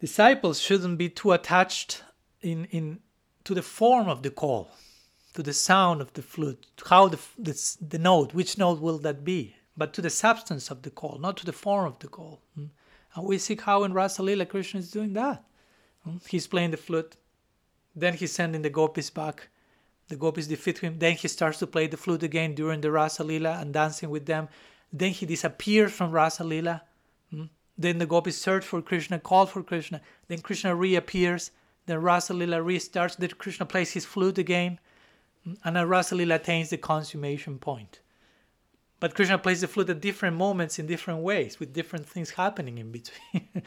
[0.00, 2.02] disciples shouldn't be too attached
[2.40, 3.00] in, in
[3.44, 4.70] to the form of the call,
[5.34, 9.24] to the sound of the flute, how the, the, the note, which note will that
[9.24, 12.40] be, but to the substance of the call, not to the form of the call.
[12.54, 12.66] Hmm?
[13.14, 15.44] And we see how in Rasa Lila Krishna is doing that.
[16.28, 17.16] He's playing the flute.
[17.94, 19.48] Then he's sending the gopis back.
[20.08, 20.98] The gopis defeat him.
[20.98, 24.26] Then he starts to play the flute again during the Rasa Lila and dancing with
[24.26, 24.48] them.
[24.92, 26.82] Then he disappears from Rasa Lila.
[27.30, 27.44] Hmm?
[27.78, 30.00] Then the gopis search for Krishna, call for Krishna.
[30.28, 31.50] Then Krishna reappears.
[31.86, 33.16] Then Rasa Lila restarts.
[33.16, 34.80] Then Krishna plays his flute again.
[35.44, 35.54] Hmm?
[35.64, 38.00] And then Rasa Lila attains the consummation point.
[39.02, 42.78] But Krishna plays the flute at different moments in different ways, with different things happening
[42.78, 43.48] in between.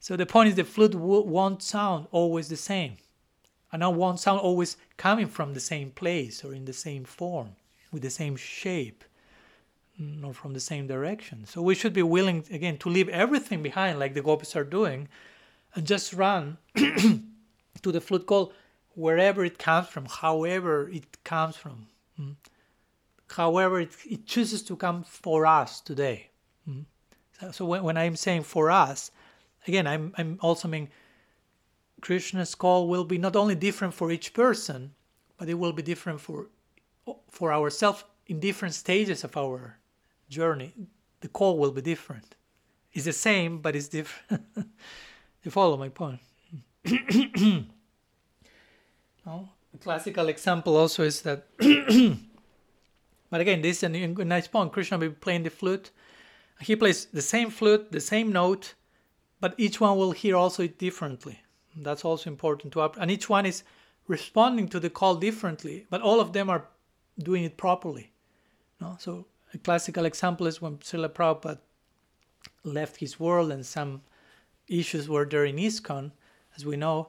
[0.00, 2.96] So the point is the flute won't sound always the same.
[3.70, 7.50] And not won't sound always coming from the same place or in the same form,
[7.92, 9.04] with the same shape,
[9.96, 11.46] nor from the same direction.
[11.46, 15.06] So we should be willing, again, to leave everything behind, like the gopis are doing,
[15.76, 18.52] and just run to the flute call
[18.96, 21.86] wherever it comes from, however it comes from,
[22.18, 22.34] mm.
[23.32, 26.30] However it, it, chooses to come for us today.
[26.68, 26.84] Mm.
[27.40, 29.10] So, so when, when I'm saying for us,
[29.66, 30.88] again, I'm, I'm also mean
[32.00, 34.92] Krishna's call will be not only different for each person,
[35.38, 36.48] but it will be different for
[37.30, 39.78] for ourselves in different stages of our
[40.28, 40.72] journey.
[41.20, 42.36] The call will be different.
[42.92, 44.42] It's the same, but it's different.
[45.42, 46.20] you follow my point?
[49.26, 49.48] no?
[49.74, 51.46] A classical example also is that,
[53.32, 54.72] but again, this is a nice point.
[54.72, 55.90] Krishna will be playing the flute.
[56.60, 58.74] He plays the same flute, the same note,
[59.40, 61.40] but each one will hear also it differently.
[61.74, 63.62] That's also important to up, and each one is
[64.06, 66.68] responding to the call differently, but all of them are
[67.18, 68.12] doing it properly.
[68.82, 68.96] No?
[69.00, 71.60] So a classical example is when Srila Prabhupada
[72.64, 74.02] left his world and some
[74.68, 76.12] issues were there in ISKCON,
[76.54, 77.08] as we know.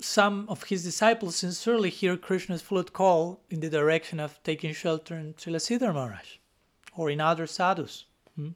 [0.00, 5.16] Some of his disciples sincerely hear Krishna's flute call in the direction of taking shelter
[5.16, 6.38] in Srila Maharaj
[6.96, 8.04] or in other sadhus.
[8.36, 8.50] Hmm?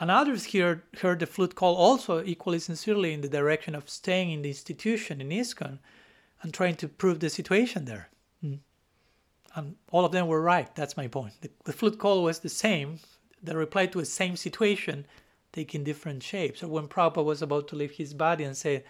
[0.00, 4.32] And others heard, heard the flute call also equally sincerely in the direction of staying
[4.32, 5.78] in the institution in ISKCON
[6.42, 8.08] and trying to prove the situation there.
[8.44, 8.58] Mm.
[9.54, 10.74] And all of them were right.
[10.74, 11.34] That's my point.
[11.40, 12.98] The, the, flute call was the same,
[13.42, 15.06] the reply to the same situation,
[15.52, 16.60] taking different shapes.
[16.60, 18.84] So when Prabhupada was about to leave his body and said,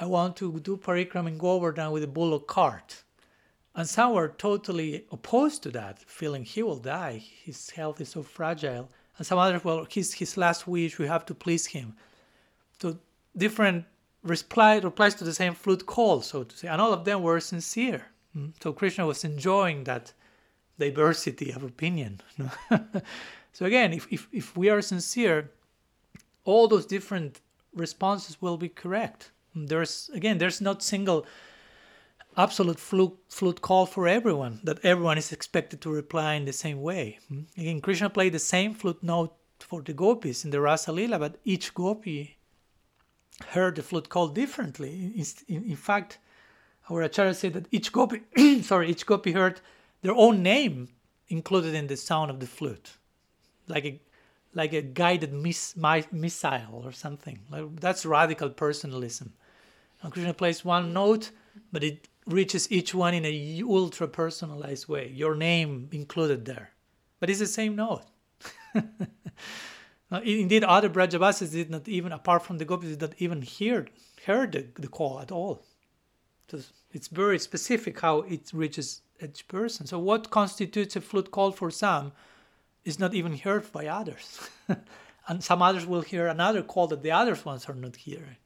[0.00, 3.02] I want to do parikram and go over Govardhan with a bullock cart.
[3.74, 7.22] And some were totally opposed to that, feeling he will die.
[7.44, 11.26] His health is so fragile and some others, well, his his last wish, we have
[11.26, 11.94] to please him.
[12.80, 12.98] So
[13.36, 13.84] different
[14.22, 17.40] reply replies to the same flute call, so to say, and all of them were
[17.40, 18.06] sincere.
[18.32, 18.48] Hmm?
[18.62, 20.12] So Krishna was enjoying that
[20.78, 22.20] diversity of opinion.
[23.52, 25.50] so again, if, if if we are sincere,
[26.44, 27.40] all those different
[27.74, 29.30] responses will be correct.
[29.54, 31.26] There's again, there's not single
[32.36, 36.80] absolute flute, flute call for everyone, that everyone is expected to reply in the same
[36.80, 37.18] way.
[37.58, 41.36] Again, Krishna played the same flute note for the gopis in the Rasa Lila, but
[41.44, 42.38] each gopi
[43.48, 45.12] heard the flute call differently.
[45.16, 46.18] In, in, in fact,
[46.90, 48.22] our acharya said that each gopi,
[48.62, 49.60] sorry, each gopi heard
[50.02, 50.88] their own name
[51.28, 52.96] included in the sound of the flute,
[53.68, 54.00] like a
[54.54, 57.40] like a guided miss, my, missile or something.
[57.50, 59.32] Like, that's radical personalism.
[60.10, 61.30] Krishna plays one note,
[61.70, 66.70] but it reaches each one in a ultra personalized way, your name included there.
[67.20, 68.04] But it's the same note.
[70.12, 73.86] Uh, indeed, other Brajavasis did not even, apart from the gopis, did not even hear,
[74.26, 75.64] hear the, the call at all.
[76.48, 76.60] So
[76.92, 79.86] it's very specific how it reaches each person.
[79.86, 82.12] So what constitutes a flute call for some
[82.84, 84.50] is not even heard by others.
[85.28, 88.36] and some others will hear another call that the other ones are not hearing.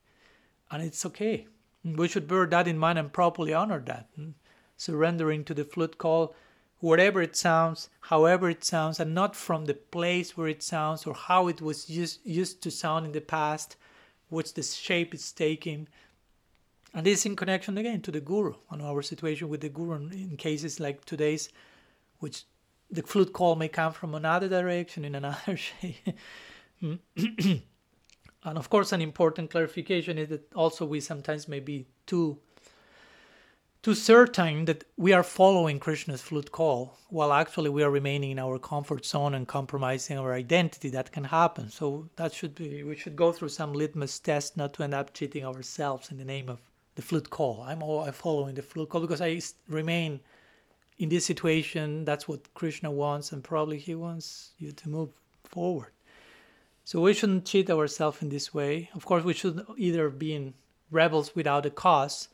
[0.69, 1.47] And it's okay.
[1.83, 4.09] We should bear that in mind and properly honor that.
[4.19, 4.33] Mm.
[4.75, 6.35] Surrendering to the flute call,
[6.79, 11.13] whatever it sounds, however it sounds, and not from the place where it sounds or
[11.13, 13.75] how it was used, used to sound in the past,
[14.29, 15.87] what's the shape it's taking.
[16.93, 20.37] And this in connection again to the guru and our situation with the guru in
[20.37, 21.49] cases like today's,
[22.19, 22.43] which
[22.89, 25.95] the flute call may come from another direction in another shape.
[26.81, 26.99] Mm.
[28.47, 32.39] and of course, an important clarification is that also we sometimes may be too
[33.83, 38.39] too certain that we are following Krishna's flute call, while actually we are remaining in
[38.39, 40.89] our comfort zone and compromising our identity.
[40.89, 41.69] That can happen.
[41.69, 45.13] So that should be we should go through some litmus test not to end up
[45.13, 46.59] cheating ourselves in the name of
[46.95, 47.61] the flute call.
[47.61, 50.19] I'm all I'm following the flute call because I remain
[50.97, 52.05] in this situation.
[52.05, 55.11] That's what Krishna wants, and probably he wants you to move
[55.43, 55.91] forward.
[56.87, 58.89] So we shouldn't cheat ourselves in this way.
[58.93, 60.53] Of course, we should either be in
[60.89, 62.29] rebels without a cause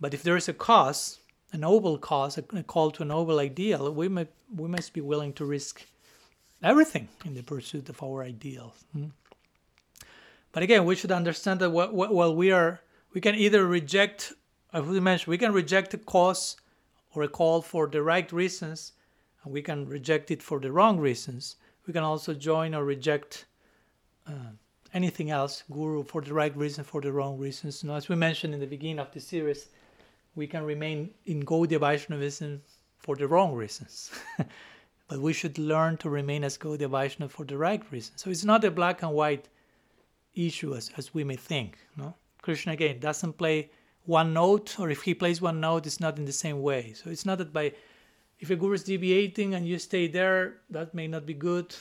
[0.00, 1.18] but if there is a cause,
[1.52, 5.32] a noble cause, a, call to a noble ideal, we might we must be willing
[5.34, 5.82] to risk
[6.62, 8.84] everything in the pursuit of our ideals.
[8.92, 9.08] Hmm?
[10.52, 12.80] But again, we should understand that while we are,
[13.12, 14.32] we can either reject,
[14.72, 16.56] as we mentioned, we can reject a cause
[17.14, 18.92] or a call for the right reasons,
[19.42, 21.56] and we can reject it for the wrong reasons.
[21.86, 23.44] We can also join or reject
[24.28, 24.50] uh,
[24.94, 27.82] anything else, guru, for the right reason, for the wrong reasons.
[27.82, 29.68] You know, as we mentioned in the beginning of the series,
[30.34, 32.62] we can remain in Gaudiya Vaishnavism
[32.98, 34.10] for the wrong reasons.
[35.08, 38.22] but we should learn to remain as Gaudiya Vaishnava for the right reasons.
[38.22, 39.48] So it's not a black and white
[40.34, 41.78] issue as, as we may think.
[41.96, 42.14] No?
[42.42, 43.70] Krishna again doesn't play
[44.04, 46.94] one note, or if he plays one note, it's not in the same way.
[46.94, 47.72] So it's not that by
[48.40, 51.74] if a guru is deviating and you stay there, that may not be good.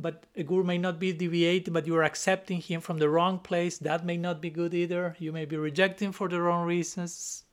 [0.00, 3.40] But a guru may not be deviating, but you are accepting him from the wrong
[3.40, 3.78] place.
[3.78, 5.16] That may not be good either.
[5.18, 7.44] You may be rejecting for the wrong reasons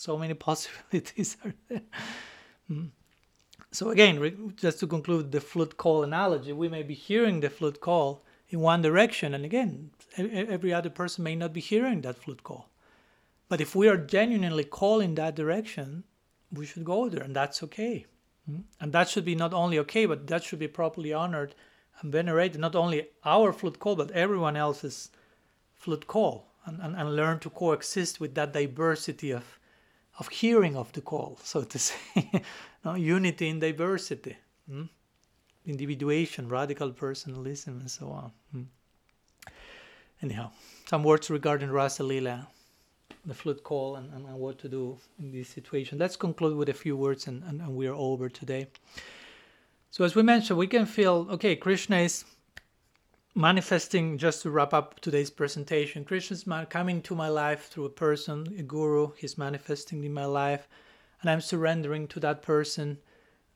[0.00, 1.82] so many possibilities are there.
[2.70, 2.90] Mm.
[3.72, 7.80] So again, just to conclude the flute call analogy, we may be hearing the flute
[7.80, 12.42] call in one direction, and again, every other person may not be hearing that flute
[12.42, 12.68] call.
[13.48, 16.02] But if we are genuinely calling that direction,
[16.52, 18.06] we should go there, and that's okay.
[18.50, 18.64] Mm.
[18.80, 21.54] And that should be not only okay, but that should be properly honored
[22.00, 22.60] and venerated.
[22.60, 25.10] Not only our flute call, but everyone else's
[25.76, 29.60] flute call, and, and, and learn to coexist with that diversity of
[30.20, 32.42] of hearing of the call, so to say.
[32.84, 34.36] no, unity in diversity,
[34.68, 34.84] hmm?
[35.66, 38.32] individuation, radical personalism, and so on.
[38.52, 38.62] Hmm?
[40.22, 40.50] Anyhow,
[40.86, 42.46] some words regarding Rasa Lila,
[43.24, 45.98] the flute call, and, and, and, what to do in this situation.
[45.98, 48.68] Let's conclude with a few words, and, and, and we are over today.
[49.90, 52.24] So, as we mentioned, we can feel okay, Krishna is
[53.34, 58.52] manifesting just to wrap up today's presentation krishna's coming to my life through a person
[58.58, 59.12] a guru.
[59.16, 60.66] He's manifesting in my life
[61.20, 62.98] and i'm surrendering to that person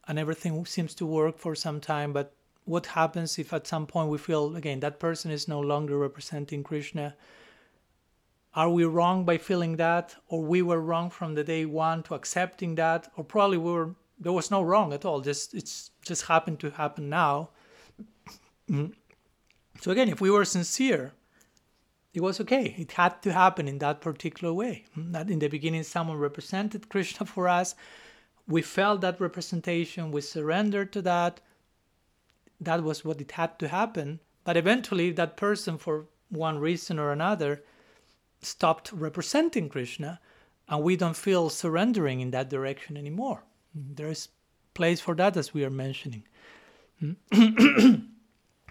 [0.07, 2.33] and everything seems to work for some time but
[2.67, 6.63] what happens if at some point we feel again that person is no longer representing
[6.63, 7.17] krishna?
[8.55, 12.15] Are we wrong by feeling that or we were wrong from the day one to
[12.15, 13.11] accepting that?
[13.17, 13.95] Or probably we were
[14.25, 17.51] there was no wrong at all just it's just happened to happen now
[18.71, 18.93] mm-hmm.
[19.81, 21.13] So again, if we were sincere,
[22.13, 22.75] it was okay.
[22.79, 24.85] It had to happen in that particular way.
[24.97, 27.75] That in the beginning, someone represented Krishna for us.
[28.47, 30.13] We felt that representation.
[30.13, 31.41] We surrendered to that.
[32.61, 34.21] That was what it had to happen.
[34.45, 37.63] But eventually, that person, for one reason or another,
[38.41, 40.21] stopped representing Krishna,
[40.69, 43.45] and we don't feel surrendering in that direction anymore.
[43.75, 44.29] There is
[44.75, 46.25] place for that, as we are mentioning.
[47.01, 47.13] Hmm?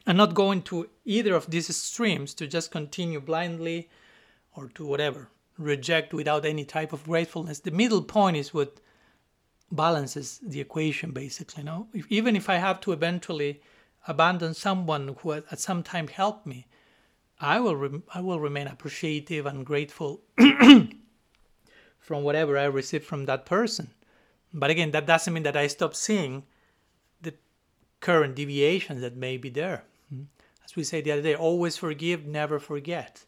[0.06, 3.90] and not going to either of these streams to just continue blindly
[4.56, 7.60] or to whatever reject without any type of gratefulness.
[7.60, 8.80] The middle point is what
[9.74, 13.60] balances the equation basically no if, even if i have to eventually
[14.08, 16.68] abandon someone who at some time helped me
[17.40, 20.22] i will re- i will remain appreciative and grateful
[22.00, 23.90] from whatever i receive from that person
[24.54, 26.44] but again that doesn't mean that i stop seeing
[27.22, 27.34] the
[28.00, 29.84] current deviations that may be there
[30.66, 33.26] as we said the other day, always forgive, never forget.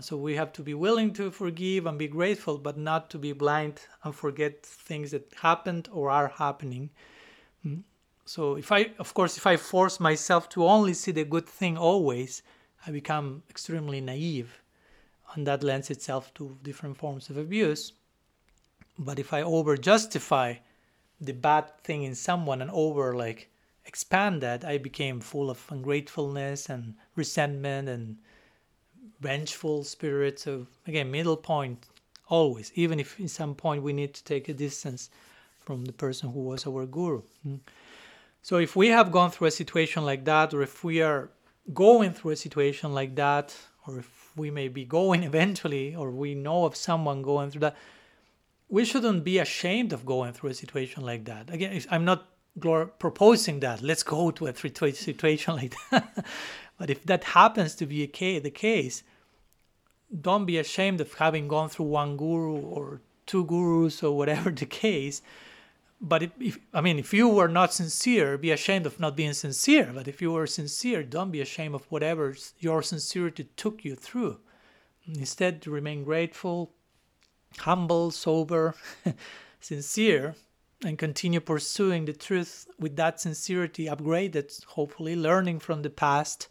[0.00, 3.32] so we have to be willing to forgive and be grateful, but not to be
[3.32, 6.90] blind and forget things that happened or are happening.
[8.26, 11.78] So if I, of course, if I force myself to only see the good thing
[11.78, 12.42] always,
[12.86, 14.60] I become extremely naive,
[15.34, 17.92] and that lends itself to different forms of abuse.
[18.98, 20.54] But if I over justify
[21.20, 23.48] the bad thing in someone and over like
[23.84, 28.18] expand that, I became full of ungratefulness and resentment and
[29.20, 30.38] vengeful spirit.
[30.38, 31.86] So again, middle point
[32.28, 35.10] always, even if in some point we need to take a distance
[35.58, 37.22] from the person who was our guru.
[37.42, 37.56] Hmm.
[38.42, 41.30] So if we have gone through a situation like that, or if we are
[41.74, 43.54] going through a situation like that,
[43.86, 47.76] or if we may be going eventually, or we know of someone going through that,
[48.68, 51.50] we shouldn't be ashamed of going through a situation like that.
[51.50, 52.28] Again, I'm not
[52.98, 56.26] proposing that let's go to a three situation like that.
[56.78, 59.02] But if that happens to be the case
[60.20, 64.66] don't be ashamed of having gone through one guru or two gurus or whatever the
[64.66, 65.20] case.
[66.00, 69.34] But if, if, i mean if you were not sincere be ashamed of not being
[69.34, 69.90] sincere.
[69.94, 74.38] But if you were sincere don't be ashamed of whatever your sincerity took you through.
[75.06, 76.72] Instead remain grateful
[77.58, 78.74] humble sober
[79.60, 80.34] sincere
[80.84, 86.48] and continue pursuing the truth with that sincerity upgraded hopefully learning from the past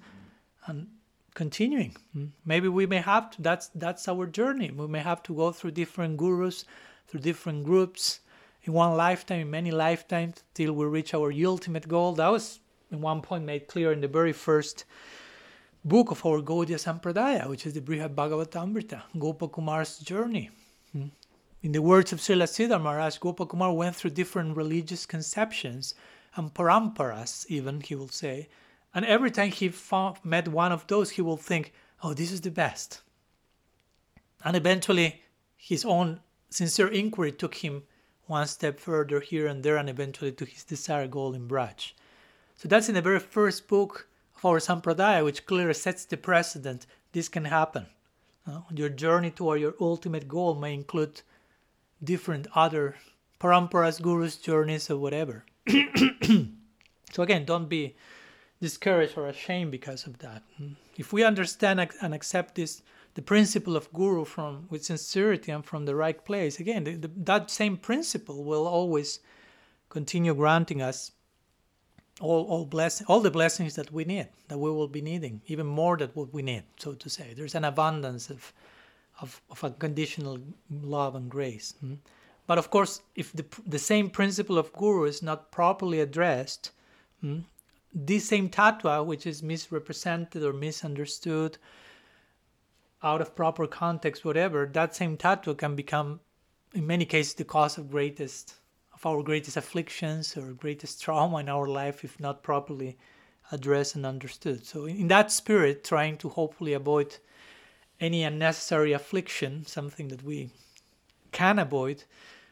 [0.65, 0.87] and
[1.33, 1.95] continuing.
[2.15, 2.31] Mm.
[2.45, 4.71] Maybe we may have to that's that's our journey.
[4.71, 6.65] We may have to go through different gurus
[7.07, 8.19] through different groups
[8.63, 12.13] in one lifetime in many lifetimes till we reach our ultimate goal.
[12.13, 12.59] That was
[12.91, 14.83] at one point made clear in the very first
[15.85, 20.49] book of our Gaudiya Sampradaya, which is the Brihad Bhagavatamrita, Gopakumar's journey.
[20.97, 21.07] Mm-hmm.
[21.63, 25.95] In the words of Srila Sridhar Maharaj, Gopakumar went through different religious conceptions
[26.35, 28.47] and paramparas, even, he will say.
[28.93, 32.41] And every time he found, met one of those, he will think, oh, this is
[32.41, 33.01] the best.
[34.43, 35.23] And eventually,
[35.55, 37.83] his own sincere inquiry took him
[38.27, 41.93] one step further here and there, and eventually to his desired goal in Braj.
[42.55, 46.85] So that's in the very first book of our Sampradaya, which clearly sets the precedent.
[47.11, 47.87] This can happen.
[48.73, 51.21] Your journey toward your ultimate goal may include
[52.03, 52.95] different other
[53.39, 55.45] paramparas, gurus, journeys, or whatever.
[57.11, 57.95] so again, don't be
[58.61, 60.43] discouraged or ashamed because of that.
[60.61, 60.75] Mm.
[60.97, 62.81] If we understand and accept this,
[63.13, 67.11] the principle of guru from with sincerity and from the right place, again, the, the,
[67.17, 69.19] that same principle will always
[69.89, 71.11] continue granting us
[72.19, 75.65] all all bless all the blessings that we need, that we will be needing, even
[75.65, 77.33] more than what we need, so to say.
[77.35, 78.53] There's an abundance of
[79.21, 80.39] of, of unconditional
[80.69, 81.73] love and grace.
[81.79, 81.95] Hmm?
[82.45, 86.71] But of course, if the, the same principle of guru is not properly addressed,
[87.21, 87.39] hmm,
[87.93, 91.57] this same tattva, which is misrepresented or misunderstood,
[93.03, 96.19] out of proper context, whatever, that same tattva can become,
[96.73, 98.55] in many cases, the cause of greatest
[98.97, 102.97] of our greatest afflictions or greatest trauma in our life if not properly
[103.51, 104.65] addressed and understood.
[104.65, 107.17] So, in that spirit, trying to hopefully avoid
[107.99, 110.49] any unnecessary affliction, something that we
[111.31, 112.05] can avoid,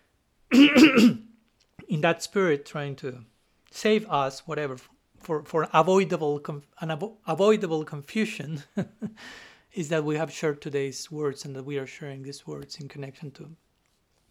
[0.51, 3.25] in that spirit, trying to
[3.71, 4.77] save us, whatever,
[5.19, 6.37] for, for avoidable
[6.79, 8.63] an avo- avoidable confusion,
[9.73, 12.87] is that we have shared today's words and that we are sharing these words in
[12.87, 13.49] connection to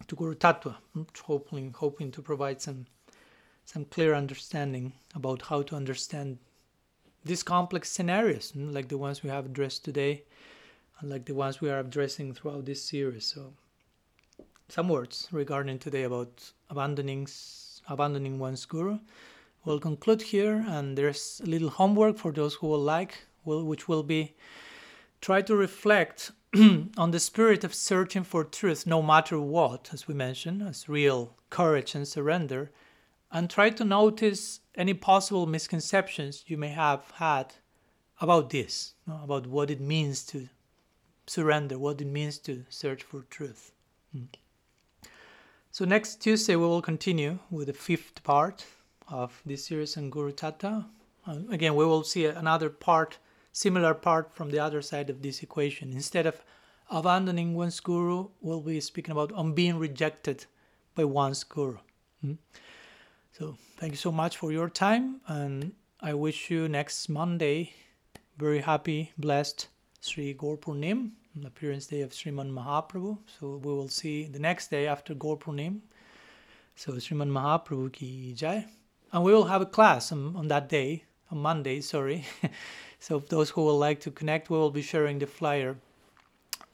[0.07, 0.75] to Guru Tattva,
[1.23, 2.85] hoping hoping to provide some
[3.65, 6.37] some clear understanding about how to understand
[7.23, 10.23] these complex scenarios, hmm, like the ones we have addressed today,
[10.99, 13.25] and like the ones we are addressing throughout this series.
[13.25, 13.53] So,
[14.69, 17.27] some words regarding today about abandoning
[17.87, 18.99] abandoning one's guru.
[19.63, 23.87] We'll conclude here, and there's a little homework for those who will like, will, which
[23.87, 24.35] will be
[25.21, 26.31] try to reflect
[26.97, 31.35] on the spirit of searching for truth, no matter what, as we mentioned, as real
[31.49, 32.71] courage and surrender,
[33.31, 37.55] and try to notice any possible misconceptions you may have had
[38.21, 40.47] about this, about what it means to
[41.27, 43.71] surrender, what it means to search for truth.
[44.15, 44.27] Mm.
[45.71, 48.65] So next Tuesday we will continue with the fifth part
[49.09, 50.85] of this series on Guru Tattva.
[51.27, 53.17] Uh, again, we will see another part,
[53.55, 55.93] similar part from the other side of this equation.
[55.93, 56.43] Instead of
[56.91, 60.45] abandoning one's guru, we'll be speaking about on being rejected
[60.93, 61.77] by one's guru.
[62.23, 62.37] Mm.
[63.31, 65.71] So thank you so much for your time, and
[66.01, 67.73] I wish you next Monday
[68.37, 69.69] very happy, blessed
[70.01, 70.59] Sri Gaur
[71.45, 73.17] appearance day of Sriman Mahaprabhu.
[73.39, 75.39] So we will see the next day after Gaur
[76.75, 78.65] So Sriman Mahaprabhu ki jai.
[79.13, 82.25] And we will have a class on, on that day, on Monday, sorry.
[82.99, 85.77] So those who would like to connect, we will be sharing the flyer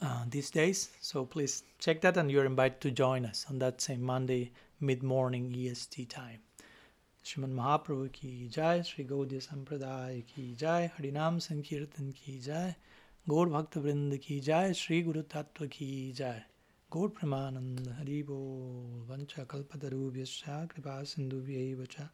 [0.00, 0.90] uh, these days.
[1.00, 5.54] So please check that, and you're invited to join us on that same Monday mid-morning
[5.56, 6.40] EST time.
[7.24, 12.74] Shriman Mahaprabhu ki jai, Sri Gaudiya Sampradaya ki jai, Harinam Sankirtan ki jai,
[13.28, 16.42] Gaur Bhakta Vrinda ki jai, Sri Guru Tattva ki jai,
[16.90, 22.10] Gaur Pramanand Haribo Vancha Kalpatarubhyasya Kripa Sindhubhyai Vacha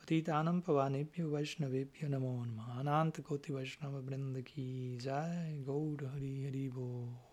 [0.00, 4.00] पतितानम पवानेभ्यो वैष्णवेभ्यो नमो नमः। कोटि वैष्णव
[4.40, 7.29] की जय। गौर हरि हरि बोल।